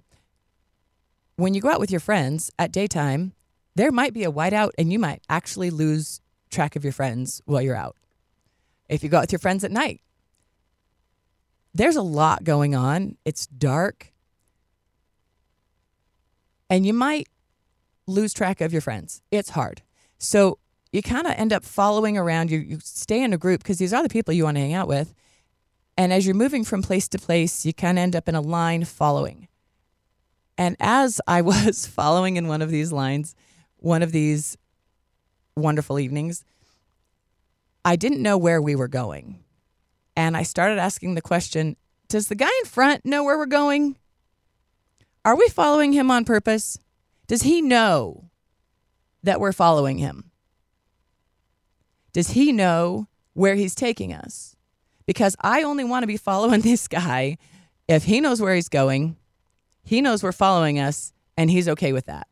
When 1.36 1.54
you 1.54 1.60
go 1.60 1.70
out 1.70 1.80
with 1.80 1.90
your 1.90 2.00
friends 2.00 2.50
at 2.58 2.72
daytime, 2.72 3.32
there 3.74 3.92
might 3.92 4.14
be 4.14 4.24
a 4.24 4.32
whiteout, 4.32 4.70
and 4.78 4.92
you 4.92 4.98
might 4.98 5.22
actually 5.28 5.70
lose 5.70 6.20
track 6.50 6.74
of 6.74 6.84
your 6.84 6.92
friends 6.92 7.42
while 7.44 7.60
you're 7.60 7.76
out. 7.76 7.96
If 8.88 9.02
you 9.02 9.08
go 9.08 9.18
out 9.18 9.24
with 9.24 9.32
your 9.32 9.38
friends 9.38 9.62
at 9.62 9.70
night, 9.70 10.00
there's 11.74 11.96
a 11.96 12.02
lot 12.02 12.44
going 12.44 12.74
on. 12.74 13.16
It's 13.24 13.46
dark 13.46 14.12
and 16.70 16.86
you 16.86 16.92
might 16.92 17.28
lose 18.06 18.32
track 18.32 18.60
of 18.60 18.72
your 18.72 18.82
friends. 18.82 19.22
It's 19.30 19.50
hard. 19.50 19.82
So 20.18 20.58
you 20.92 21.02
kind 21.02 21.26
of 21.26 21.34
end 21.34 21.52
up 21.52 21.64
following 21.64 22.16
around. 22.16 22.50
You, 22.50 22.58
you 22.58 22.78
stay 22.82 23.22
in 23.22 23.32
a 23.32 23.38
group 23.38 23.62
because 23.62 23.78
these 23.78 23.92
are 23.92 24.02
the 24.02 24.08
people 24.08 24.34
you 24.34 24.44
want 24.44 24.56
to 24.56 24.60
hang 24.60 24.72
out 24.72 24.88
with. 24.88 25.14
And 25.96 26.12
as 26.12 26.26
you're 26.26 26.34
moving 26.34 26.64
from 26.64 26.82
place 26.82 27.08
to 27.08 27.18
place, 27.18 27.66
you 27.66 27.72
kind 27.72 27.98
of 27.98 28.02
end 28.02 28.16
up 28.16 28.28
in 28.28 28.34
a 28.34 28.40
line 28.40 28.84
following. 28.84 29.48
And 30.56 30.76
as 30.80 31.20
I 31.26 31.42
was 31.42 31.86
following 31.86 32.36
in 32.36 32.48
one 32.48 32.62
of 32.62 32.70
these 32.70 32.92
lines, 32.92 33.34
one 33.76 34.02
of 34.02 34.12
these 34.12 34.56
wonderful 35.56 35.98
evenings, 35.98 36.44
I 37.84 37.96
didn't 37.96 38.22
know 38.22 38.38
where 38.38 38.60
we 38.60 38.74
were 38.74 38.88
going. 38.88 39.44
And 40.16 40.36
I 40.36 40.42
started 40.42 40.78
asking 40.78 41.14
the 41.14 41.22
question 41.22 41.76
Does 42.08 42.28
the 42.28 42.34
guy 42.34 42.50
in 42.60 42.64
front 42.64 43.04
know 43.04 43.24
where 43.24 43.38
we're 43.38 43.46
going? 43.46 43.96
Are 45.28 45.36
we 45.36 45.50
following 45.50 45.92
him 45.92 46.10
on 46.10 46.24
purpose? 46.24 46.78
Does 47.26 47.42
he 47.42 47.60
know 47.60 48.30
that 49.22 49.40
we're 49.40 49.52
following 49.52 49.98
him? 49.98 50.30
Does 52.14 52.30
he 52.30 52.50
know 52.50 53.08
where 53.34 53.54
he's 53.54 53.74
taking 53.74 54.14
us? 54.14 54.56
Because 55.04 55.36
I 55.42 55.64
only 55.64 55.84
want 55.84 56.02
to 56.02 56.06
be 56.06 56.16
following 56.16 56.60
this 56.62 56.88
guy 56.88 57.36
if 57.86 58.04
he 58.04 58.22
knows 58.22 58.40
where 58.40 58.54
he's 58.54 58.70
going, 58.70 59.18
he 59.84 60.00
knows 60.00 60.22
we're 60.22 60.32
following 60.32 60.78
us, 60.78 61.12
and 61.36 61.50
he's 61.50 61.68
okay 61.68 61.92
with 61.92 62.06
that. 62.06 62.26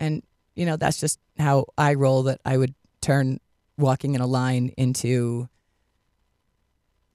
And, 0.00 0.24
you 0.56 0.66
know, 0.66 0.74
that's 0.74 0.98
just 0.98 1.20
how 1.38 1.66
I 1.78 1.94
roll 1.94 2.24
that 2.24 2.40
I 2.44 2.56
would 2.56 2.74
turn 3.00 3.38
walking 3.78 4.16
in 4.16 4.20
a 4.20 4.26
line 4.26 4.74
into 4.76 5.48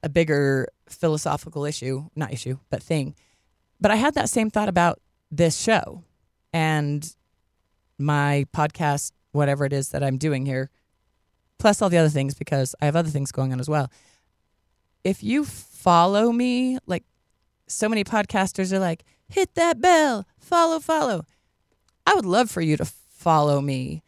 a 0.02 0.08
bigger 0.08 0.70
philosophical 0.88 1.66
issue, 1.66 2.10
not 2.16 2.34
issue, 2.34 2.58
but 2.70 2.84
thing. 2.84 3.16
But 3.80 3.92
I 3.92 3.96
had 3.96 4.14
that 4.16 4.30
same 4.30 4.50
thought 4.50 4.70
about 4.70 5.00
this 5.32 5.60
show 5.60 6.04
and 6.54 7.16
my 7.98 8.46
podcast, 8.54 9.12
whatever 9.32 9.66
it 9.66 9.74
is 9.74 9.90
that 9.90 10.04
I'm 10.04 10.18
doing 10.18 10.46
here, 10.46 10.70
plus 11.58 11.82
all 11.82 11.90
the 11.90 11.98
other 11.98 12.10
things, 12.10 12.34
because 12.34 12.76
I 12.82 12.86
have 12.86 12.96
other 12.96 13.10
things 13.10 13.32
going 13.32 13.52
on 13.52 13.60
as 13.60 13.70
well. 13.70 13.92
If 15.04 15.24
you 15.24 15.46
follow 15.46 16.32
me, 16.32 16.78
like 16.86 17.04
so 17.68 17.90
many 17.90 18.04
podcasters 18.04 18.72
are 18.72 18.80
like, 18.80 19.04
hit 19.28 19.56
that 19.56 19.82
bell, 19.82 20.26
follow, 20.40 20.80
follow. 20.80 21.26
I 22.06 22.16
would 22.16 22.26
love 22.26 22.50
for 22.50 22.62
you 22.62 22.78
to 22.78 22.86
follow 22.86 23.62
me. 23.62 24.04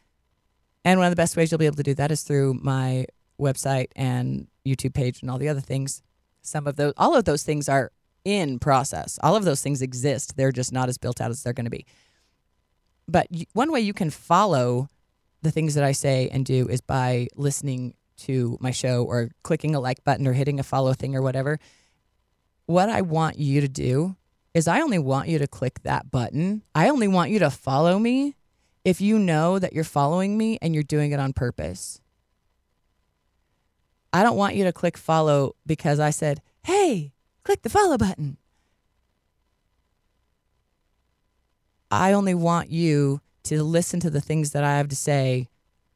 And 0.86 1.00
one 1.00 1.08
of 1.08 1.12
the 1.12 1.22
best 1.22 1.36
ways 1.36 1.52
you'll 1.52 1.58
be 1.58 1.66
able 1.66 1.76
to 1.78 1.84
do 1.84 1.96
that 1.96 2.12
is 2.12 2.24
through 2.24 2.54
my 2.56 3.08
website 3.40 3.88
and 3.96 4.48
YouTube 4.66 4.94
page 4.94 5.22
and 5.22 5.30
all 5.30 5.38
the 5.38 5.50
other 5.50 5.60
things. 5.60 6.02
Some 6.48 6.68
of 6.68 6.76
those, 6.76 6.94
all 6.98 7.16
of 7.16 7.26
those 7.26 7.44
things 7.44 7.68
are 7.68 7.92
in 8.24 8.60
process. 8.60 9.20
All 9.22 9.36
of 9.36 9.46
those 9.46 9.62
things 9.62 9.82
exist. 9.82 10.36
They're 10.36 10.52
just 10.52 10.74
not 10.74 10.90
as 10.90 10.98
built 10.98 11.22
out 11.22 11.32
as 11.32 11.44
they're 11.44 11.54
going 11.54 11.66
to 11.66 11.72
be. 11.72 11.86
But 13.08 13.28
one 13.54 13.72
way 13.72 13.82
you 13.82 13.94
can 13.94 14.10
follow 14.10 14.90
the 15.42 15.52
things 15.52 15.76
that 15.76 15.84
I 15.84 15.92
say 15.92 16.30
and 16.32 16.46
do 16.46 16.68
is 16.68 16.82
by 16.82 17.28
listening 17.36 17.94
to 18.18 18.58
my 18.60 18.72
show 18.72 19.04
or 19.04 19.30
clicking 19.44 19.76
a 19.76 19.80
like 19.80 20.04
button 20.04 20.28
or 20.28 20.34
hitting 20.34 20.60
a 20.60 20.64
follow 20.64 20.94
thing 20.94 21.16
or 21.16 21.22
whatever. 21.22 21.60
What 22.66 22.90
I 22.90 23.02
want 23.02 23.38
you 23.38 23.62
to 23.62 23.68
do 23.68 24.16
is 24.54 24.68
I 24.68 24.82
only 24.82 25.00
want 25.00 25.30
you 25.30 25.40
to 25.40 25.48
click 25.48 25.84
that 25.84 26.12
button. 26.12 26.64
I 26.74 26.90
only 26.90 27.08
want 27.08 27.32
you 27.32 27.40
to 27.40 27.50
follow 27.50 28.00
me 28.00 28.36
if 28.84 29.00
you 29.00 29.20
know 29.20 29.60
that 29.60 29.74
you're 29.74 29.84
following 29.84 30.38
me 30.38 30.58
and 30.62 30.74
you're 30.74 30.84
doing 30.84 31.12
it 31.12 31.20
on 31.20 31.34
purpose. 31.34 32.02
I 34.14 34.24
don't 34.24 34.38
want 34.38 34.56
you 34.56 34.64
to 34.64 34.74
click 34.74 34.98
follow 34.98 35.56
because 35.66 36.00
I 36.00 36.10
said, 36.10 36.42
hey, 36.64 37.14
click 37.44 37.62
the 37.62 37.70
follow 37.70 37.98
button. 37.98 38.38
I 41.90 42.14
only 42.14 42.34
want 42.34 42.70
you 42.70 43.22
to 43.44 43.64
listen 43.64 44.00
to 44.02 44.10
the 44.10 44.22
things 44.22 44.52
that 44.52 44.64
I 44.64 44.78
have 44.78 44.90
to 44.90 44.96
say 44.96 45.48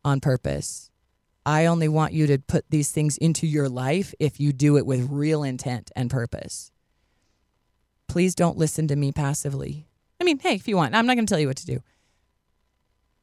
on 0.05 0.19
purpose. 0.19 0.89
I 1.45 1.65
only 1.65 1.87
want 1.87 2.13
you 2.13 2.27
to 2.27 2.37
put 2.37 2.65
these 2.69 2.91
things 2.91 3.17
into 3.17 3.47
your 3.47 3.67
life 3.67 4.13
if 4.19 4.39
you 4.39 4.53
do 4.53 4.77
it 4.77 4.85
with 4.85 5.09
real 5.09 5.43
intent 5.43 5.91
and 5.95 6.09
purpose. 6.09 6.71
Please 8.07 8.35
don't 8.35 8.57
listen 8.57 8.87
to 8.87 8.95
me 8.95 9.11
passively. 9.11 9.87
I 10.19 10.23
mean, 10.23 10.39
hey, 10.39 10.55
if 10.55 10.67
you 10.67 10.77
want, 10.77 10.95
I'm 10.95 11.05
not 11.05 11.15
going 11.15 11.25
to 11.25 11.31
tell 11.31 11.39
you 11.39 11.47
what 11.47 11.57
to 11.57 11.65
do. 11.65 11.81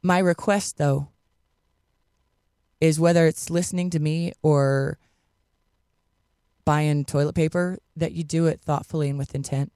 My 0.02 0.18
request, 0.18 0.78
though, 0.78 1.08
is 2.80 3.00
whether 3.00 3.26
it's 3.26 3.50
listening 3.50 3.90
to 3.90 3.98
me 3.98 4.32
or 4.42 4.98
buying 6.64 7.04
toilet 7.04 7.34
paper, 7.34 7.78
that 7.96 8.12
you 8.12 8.22
do 8.22 8.46
it 8.46 8.60
thoughtfully 8.60 9.08
and 9.08 9.18
with 9.18 9.34
intent 9.34 9.72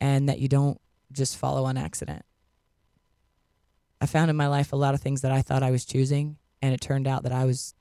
and 0.00 0.28
that 0.28 0.38
you 0.38 0.48
don't 0.48 0.80
just 1.12 1.36
follow 1.36 1.64
on 1.64 1.76
accident. 1.76 2.24
I 4.00 4.06
found 4.06 4.30
in 4.30 4.36
my 4.36 4.48
life 4.48 4.72
a 4.72 4.76
lot 4.76 4.94
of 4.94 5.00
things 5.00 5.20
that 5.20 5.30
I 5.30 5.42
thought 5.42 5.62
I 5.62 5.70
was 5.70 5.84
choosing, 5.84 6.38
and 6.60 6.74
it 6.74 6.80
turned 6.80 7.06
out 7.06 7.22
that 7.22 7.32
I 7.32 7.44
was 7.44 7.74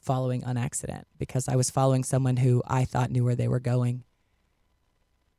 following 0.00 0.44
on 0.44 0.56
accident 0.56 1.06
because 1.18 1.48
I 1.48 1.56
was 1.56 1.70
following 1.70 2.04
someone 2.04 2.38
who 2.38 2.62
I 2.66 2.84
thought 2.86 3.10
knew 3.10 3.24
where 3.24 3.36
they 3.36 3.48
were 3.48 3.60
going. 3.60 4.04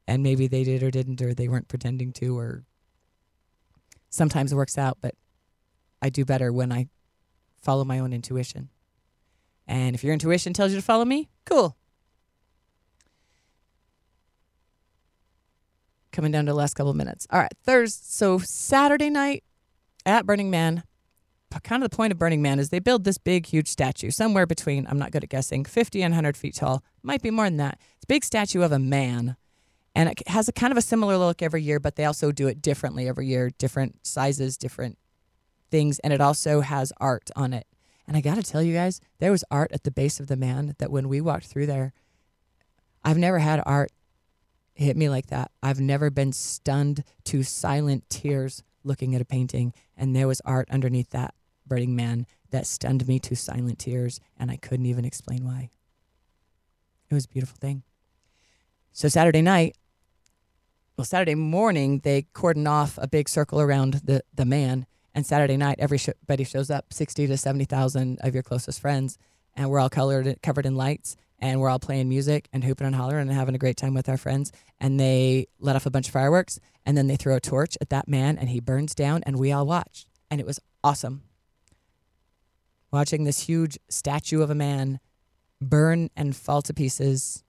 And 0.08 0.21
maybe 0.21 0.47
they 0.47 0.63
did 0.63 0.84
or 0.84 0.91
didn't, 0.91 1.21
or 1.21 1.34
they 1.34 1.47
weren't 1.47 1.67
pretending 1.67 2.13
to, 2.13 2.38
or 2.38 2.63
sometimes 4.10 4.51
it 4.51 4.56
works 4.56 4.77
out, 4.77 4.99
but 5.01 5.15
I 6.01 6.10
do 6.10 6.25
better 6.25 6.53
when 6.53 6.71
I 6.71 6.89
follow 7.63 7.84
my 7.84 7.99
own 7.99 8.13
intuition. 8.13 8.69
And 9.67 9.95
if 9.95 10.04
your 10.04 10.13
intuition 10.13 10.54
tells 10.54 10.71
you 10.71 10.78
to 10.78 10.84
follow 10.84 11.06
me, 11.06 11.30
cool. 11.45 11.78
Coming 16.12 16.32
down 16.32 16.45
to 16.45 16.52
the 16.52 16.58
last 16.58 16.76
couple 16.76 16.93
minutes. 16.93 17.26
All 17.32 17.39
right, 17.39 17.54
Thursday. 17.63 18.04
So 18.06 18.38
Saturday 18.38 19.10
night 19.10 19.43
at 20.06 20.26
Burning 20.26 20.52
Man, 20.52 20.84
kind 21.63 21.84
of 21.84 21.89
the 21.89 21.95
point 21.95 22.12
of 22.12 22.19
Burning 22.19 22.41
Man 22.41 22.60
is 22.60 22.69
they 22.69 22.80
build 22.80 23.04
this 23.04 23.17
big, 23.17 23.45
huge 23.45 23.67
statue 23.67 24.10
somewhere 24.12 24.45
between, 24.45 24.88
I'm 24.88 24.99
not 24.99 25.12
good 25.12 25.23
at 25.23 25.30
guessing, 25.30 25.65
50 25.65 26.02
and 26.02 26.12
100 26.13 26.36
feet 26.36 26.56
tall. 26.56 26.84
Might 27.02 27.21
be 27.21 27.32
more 27.32 27.45
than 27.45 27.58
that. 27.58 27.80
It's 27.95 28.06
a 28.06 28.08
big 28.08 28.23
statue 28.23 28.62
of 28.62 28.71
a 28.71 28.80
man. 28.80 29.36
And 29.95 30.10
it 30.10 30.28
has 30.28 30.47
a 30.47 30.52
kind 30.52 30.71
of 30.71 30.78
a 30.78 30.82
similar 30.82 31.17
look 31.17 31.41
every 31.41 31.62
year, 31.62 31.80
but 31.80 31.95
they 31.95 32.06
also 32.06 32.32
do 32.32 32.47
it 32.47 32.62
differently 32.62 33.08
every 33.08 33.28
year, 33.28 33.52
different 33.58 34.06
sizes, 34.06 34.58
different 34.58 34.97
things. 35.73 35.97
And 35.99 36.13
it 36.13 36.21
also 36.21 36.62
has 36.62 36.93
art 37.01 37.31
on 37.36 37.51
it. 37.51 37.65
And 38.07 38.15
I 38.15 38.21
got 38.21 38.36
to 38.36 38.43
tell 38.43 38.62
you 38.62 38.75
guys, 38.75 39.01
there 39.17 39.31
was 39.31 39.43
art 39.49 39.71
at 39.71 39.83
the 39.83 39.91
base 39.91 40.19
of 40.19 40.27
the 40.27 40.38
man 40.38 40.75
that 40.77 40.91
when 40.91 41.09
we 41.09 41.19
walked 41.19 41.47
through 41.47 41.65
there, 41.65 41.93
I've 43.03 43.17
never 43.17 43.39
had 43.39 43.63
art 43.65 43.91
hit 44.75 44.95
me 44.95 45.09
like 45.09 45.27
that. 45.27 45.49
I've 45.63 45.79
never 45.79 46.12
been 46.12 46.31
stunned 46.31 47.03
to 47.25 47.41
silent 47.41 48.07
tears 48.07 48.62
looking 48.83 49.15
at 49.15 49.21
a 49.21 49.25
painting. 49.25 49.73
And 49.97 50.15
there 50.15 50.27
was 50.27 50.41
art 50.45 50.69
underneath 50.69 51.09
that 51.09 51.33
Burning 51.65 51.95
Man 51.95 52.27
that 52.51 52.67
stunned 52.67 53.07
me 53.07 53.17
to 53.21 53.36
silent 53.36 53.79
tears. 53.79 54.19
And 54.38 54.51
I 54.51 54.57
couldn't 54.57 54.86
even 54.86 55.05
explain 55.05 55.43
why. 55.43 55.71
It 57.09 57.15
was 57.15 57.25
a 57.25 57.29
beautiful 57.29 57.57
thing. 57.59 57.81
So 58.91 59.07
Saturday 59.07 59.41
night, 59.41 59.75
well, 60.97 61.05
Saturday 61.05 61.33
morning, 61.33 62.01
they 62.03 62.27
cordon 62.33 62.67
off 62.67 62.99
a 63.01 63.07
big 63.07 63.27
circle 63.27 63.59
around 63.59 64.01
the, 64.03 64.23
the 64.36 64.45
man 64.45 64.86
and 65.15 65.26
Saturday 65.26 65.58
night, 65.58 65.78
everybody 65.80 66.43
shows 66.43 66.69
up, 66.69 66.91
60 66.91 67.28
to 67.28 67.38
70,000 67.38 68.19
of 68.21 68.34
your 68.34 68.43
closest 68.43 68.82
friends, 68.82 69.17
and 69.56 69.69
we're 69.69 69.80
all 69.80 69.89
colored, 69.89 70.41
covered 70.41 70.65
in 70.65 70.76
lights, 70.76 71.15
and 71.39 71.60
we're 71.60 71.69
all 71.69 71.80
playing 71.80 72.10
music 72.10 72.47
and 72.54 72.63
hooping 72.63 72.88
and 72.88 72.95
hollering 72.95 73.28
and 73.28 73.38
having 73.38 73.54
a 73.54 73.60
great 73.60 73.78
time 73.78 73.93
with 73.93 74.10
our 74.10 74.17
friends. 74.17 74.52
And 74.80 74.99
they 74.99 75.47
let 75.60 75.76
off 75.76 75.86
a 75.86 75.91
bunch 75.91 76.08
of 76.08 76.13
fireworks, 76.13 76.60
and 76.86 76.97
then 76.97 77.08
they 77.08 77.15
throw 77.15 77.36
a 77.36 77.39
torch 77.39 77.78
at 77.82 77.89
that 77.89 78.08
man, 78.08 78.38
and 78.38 78.49
he 78.49 78.60
burns 78.60 78.95
down, 78.95 79.21
and 79.26 79.38
we 79.38 79.52
all 79.52 79.65
watch. 79.65 80.06
And 80.32 80.39
it 80.39 80.47
was 80.47 80.60
awesome. 80.84 81.23
Watching 82.91 83.23
this 83.23 83.41
huge 83.41 83.78
statue 83.89 84.41
of 84.41 84.49
a 84.49 84.56
man 84.56 84.99
burn 85.62 86.10
and 86.15 86.36
fall 86.36 86.62
to 86.62 86.73
pieces 86.73 87.43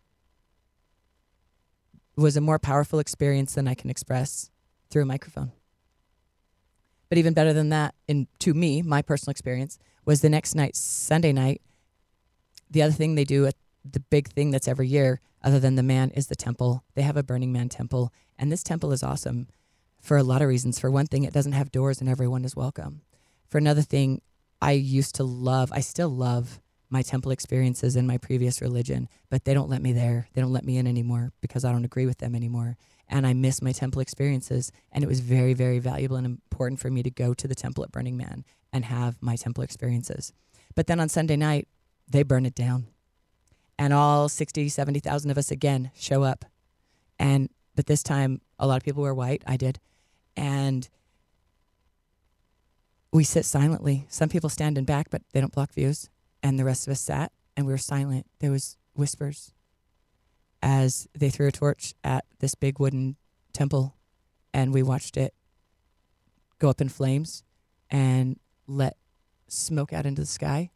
was 2.17 2.37
a 2.37 2.41
more 2.41 2.59
powerful 2.59 2.99
experience 2.99 3.55
than 3.55 3.67
I 3.67 3.75
can 3.75 3.91
express 3.91 4.51
through 4.91 5.03
a 5.03 5.07
microphone. 5.07 5.53
But 7.15 7.19
even 7.21 7.33
better 7.33 7.53
than 7.53 7.69
that, 7.69 7.95
in 8.09 8.27
to 8.41 8.53
me, 8.55 8.83
my 8.83 9.01
personal 9.01 9.31
experience 9.31 9.79
was 10.05 10.21
the 10.21 10.29
next 10.29 10.57
night, 10.57 10.75
Sunday 10.75 11.33
night. 11.33 11.63
The 12.69 12.83
other 12.83 12.93
thing 12.93 13.15
they 13.15 13.23
do 13.23 13.47
at 13.47 13.55
the 13.89 14.01
big 14.01 14.27
thing 14.31 14.51
that's 14.51 14.67
every 14.67 14.89
year, 14.89 15.21
other 15.41 15.61
than 15.61 15.77
the 15.77 15.85
man, 15.85 16.11
is 16.11 16.27
the 16.27 16.35
temple. 16.35 16.83
They 16.97 17.03
have 17.03 17.17
a 17.17 17.23
Burning 17.23 17.53
Man 17.53 17.69
temple, 17.69 18.13
and 18.37 18.51
this 18.51 18.65
temple 18.65 18.91
is 18.91 19.05
awesome 19.05 19.47
for 20.01 20.17
a 20.17 20.25
lot 20.25 20.43
of 20.43 20.49
reasons. 20.49 20.81
For 20.81 20.91
one 20.91 21.07
thing, 21.07 21.23
it 21.23 21.33
doesn't 21.33 21.53
have 21.53 21.71
doors, 21.71 22.01
and 22.01 22.11
everyone 22.11 22.45
is 22.45 22.57
welcome. 22.57 23.03
For 23.49 23.59
another 23.59 23.83
thing, 23.83 24.21
I 24.61 24.73
used 24.73 25.15
to 25.15 25.23
love, 25.23 25.71
I 25.71 25.83
still 25.83 26.11
love 26.11 26.59
my 26.91 27.03
temple 27.03 27.31
experiences 27.31 27.95
in 27.95 28.09
my 28.09 28.19
previous 28.19 28.61
religion, 28.61 29.09
but 29.31 29.45
they 29.45 29.55
don't 29.55 29.71
let 29.71 29.83
me 29.83 29.93
there. 29.93 30.27
They 30.33 30.41
don't 30.41 30.53
let 30.53 30.65
me 30.65 30.79
in 30.79 30.89
anymore 30.89 31.31
because 31.41 31.65
I 31.65 31.71
don't 31.71 31.85
agree 31.85 32.07
with 32.07 32.19
them 32.19 32.35
anymore 32.35 32.77
and 33.09 33.27
I 33.27 33.33
miss 33.33 33.63
my 33.63 33.73
temple 33.73 34.01
experiences. 34.01 34.73
And 34.93 35.05
it 35.05 35.07
was 35.07 35.21
very, 35.21 35.55
very 35.55 35.79
valuable 35.79 36.17
and 36.17 36.27
important 36.27 36.81
for 36.81 36.91
me 36.91 37.03
to 37.03 37.11
go 37.11 37.35
to 37.35 37.49
the 37.49 37.55
temple 37.55 37.85
at 37.85 37.93
Burning 37.93 38.17
Man 38.17 38.45
and 38.73 38.85
have 38.85 39.17
my 39.21 39.37
temple 39.37 39.63
experiences. 39.65 40.33
But 40.75 40.87
then 40.87 41.01
on 41.01 41.09
Sunday 41.09 41.37
night, 41.37 41.69
they 42.09 42.23
burn 42.23 42.47
it 42.47 42.55
down. 42.55 42.87
And 43.79 43.93
all 43.93 44.29
60, 44.29 44.69
70,000 44.69 45.31
of 45.31 45.39
us 45.39 45.51
again 45.51 45.91
show 45.95 46.23
up. 46.23 46.45
And, 47.19 47.51
but 47.75 47.87
this 47.87 48.03
time, 48.03 48.41
a 48.59 48.67
lot 48.67 48.77
of 48.77 48.85
people 48.85 49.03
were 49.03 49.15
white. 49.15 49.43
I 49.47 49.57
did. 49.57 49.81
And 50.37 50.89
we 53.13 53.25
sit 53.25 53.45
silently. 53.45 54.07
Some 54.09 54.29
people 54.29 54.51
stand 54.51 54.77
in 54.77 54.85
back, 54.85 55.09
but 55.11 55.23
they 55.33 55.41
don't 55.41 55.53
block 55.53 55.73
views. 55.73 56.11
And 56.43 56.59
the 56.59 56.65
rest 56.65 56.87
of 56.87 56.93
us 56.93 57.01
sat 57.01 57.33
and 57.57 57.67
we 57.67 57.73
were 57.73 57.79
silent. 57.79 58.27
There 58.41 58.51
was 58.51 58.77
whispers 58.95 59.53
as 60.65 61.07
they 61.15 61.29
threw 61.29 61.47
a 61.47 61.53
torch 61.53 61.93
at 62.03 62.25
this 62.41 62.55
big 62.55 62.81
wooden 62.81 63.17
temple 63.53 63.95
and 64.55 64.73
we 64.73 64.83
watched 64.83 65.19
it 65.19 65.35
go 66.59 66.71
up 66.71 66.81
in 66.81 66.89
flames 66.89 67.45
and 67.91 68.41
let 68.67 68.97
smoke 69.47 69.93
out 69.93 70.07
into 70.07 70.23
the 70.23 70.27
sky 70.27 70.71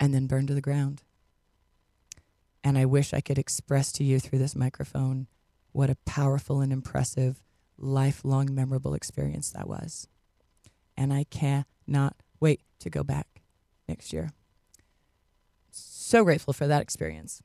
and 0.00 0.14
then 0.14 0.26
burn 0.26 0.46
to 0.46 0.54
the 0.54 0.62
ground. 0.62 1.02
And 2.64 2.78
I 2.78 2.86
wish 2.86 3.12
I 3.12 3.20
could 3.20 3.38
express 3.38 3.92
to 3.92 4.04
you 4.04 4.18
through 4.18 4.38
this 4.38 4.56
microphone 4.56 5.26
what 5.72 5.90
a 5.90 5.96
powerful 6.06 6.62
and 6.62 6.72
impressive, 6.72 7.42
lifelong, 7.76 8.54
memorable 8.54 8.94
experience 8.94 9.50
that 9.50 9.68
was. 9.68 10.08
And 10.96 11.12
I 11.12 11.24
cannot 11.24 12.16
wait 12.40 12.62
to 12.78 12.88
go 12.88 13.04
back 13.04 13.42
next 13.86 14.14
year. 14.14 14.32
So 15.70 16.24
grateful 16.24 16.54
for 16.54 16.66
that 16.66 16.80
experience. 16.80 17.42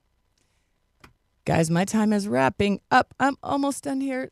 Guys, 1.46 1.70
my 1.70 1.86
time 1.86 2.12
is 2.12 2.28
wrapping 2.28 2.82
up. 2.90 3.14
I'm 3.20 3.38
almost 3.44 3.84
done 3.84 4.02
here. 4.02 4.32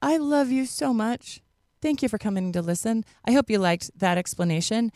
I 0.00 0.18
love 0.18 0.52
you 0.52 0.66
so 0.66 0.94
much. 0.94 1.42
Thank 1.82 2.00
you 2.00 2.08
for 2.08 2.16
coming 2.16 2.52
to 2.52 2.62
listen. 2.62 3.04
I 3.24 3.32
hope 3.32 3.50
you 3.50 3.58
liked 3.58 3.90
that 3.98 4.18
explanation. 4.18 4.92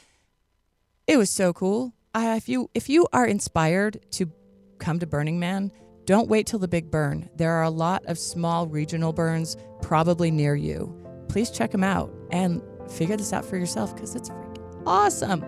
It 1.09 1.16
was 1.16 1.31
so 1.31 1.52
cool. 1.52 1.94
I, 2.14 2.37
if 2.37 2.48
you 2.48 2.70
if 2.74 2.88
you 2.88 3.09
are 3.12 3.26
inspired 3.26 3.98
to 4.12 4.31
come 4.78 5.00
to 5.00 5.07
Burning 5.07 5.40
Man, 5.40 5.72
don't 6.05 6.28
wait 6.28 6.46
till 6.46 6.61
the 6.61 6.68
big 6.68 6.92
burn. 6.92 7.28
There 7.35 7.50
are 7.50 7.64
a 7.64 7.70
lot 7.70 8.05
of 8.07 8.18
small 8.18 8.68
regional 8.68 9.12
burns 9.12 9.57
probably 9.81 10.31
near 10.31 10.55
you. 10.55 10.96
Please 11.28 11.50
check 11.50 11.72
them 11.72 11.83
out 11.83 12.12
and 12.31 12.62
figure 12.88 13.16
this 13.16 13.33
out 13.33 13.44
for 13.44 13.57
yourself 13.57 13.94
because 13.94 14.14
it's 14.14 14.28
freaking 14.28 14.83
awesome. 14.87 15.44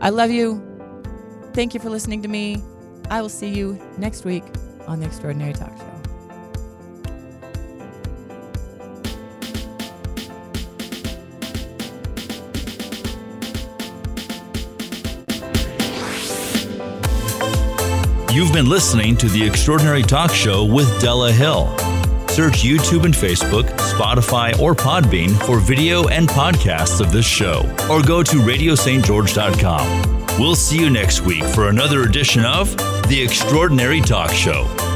I 0.00 0.10
love 0.10 0.30
you. 0.30 0.62
Thank 1.52 1.74
you 1.74 1.80
for 1.80 1.90
listening 1.90 2.22
to 2.22 2.28
me. 2.28 2.62
I 3.10 3.20
will 3.20 3.28
see 3.28 3.48
you 3.48 3.80
next 3.98 4.24
week 4.24 4.44
on 4.86 5.00
the 5.00 5.06
Extraordinary 5.06 5.52
Talk 5.52 5.76
Show. 5.76 6.02
You've 18.32 18.52
been 18.52 18.68
listening 18.68 19.16
to 19.18 19.28
the 19.28 19.46
Extraordinary 19.46 20.02
Talk 20.02 20.30
Show 20.30 20.64
with 20.64 21.00
Della 21.00 21.30
Hill. 21.30 21.76
Search 22.28 22.62
YouTube 22.62 23.04
and 23.04 23.12
Facebook, 23.12 23.64
Spotify, 23.92 24.58
or 24.58 24.74
Podbean 24.74 25.30
for 25.44 25.58
video 25.58 26.08
and 26.08 26.26
podcasts 26.26 27.02
of 27.02 27.12
this 27.12 27.26
show, 27.26 27.60
or 27.90 28.00
go 28.00 28.22
to 28.22 28.36
radiostgeorge.com. 28.36 30.40
We'll 30.40 30.54
see 30.54 30.78
you 30.78 30.88
next 30.88 31.20
week 31.20 31.44
for 31.44 31.68
another 31.68 32.04
edition 32.04 32.46
of 32.46 32.74
The 33.12 33.20
Extraordinary 33.22 34.00
Talk 34.00 34.30
Show. 34.32 34.91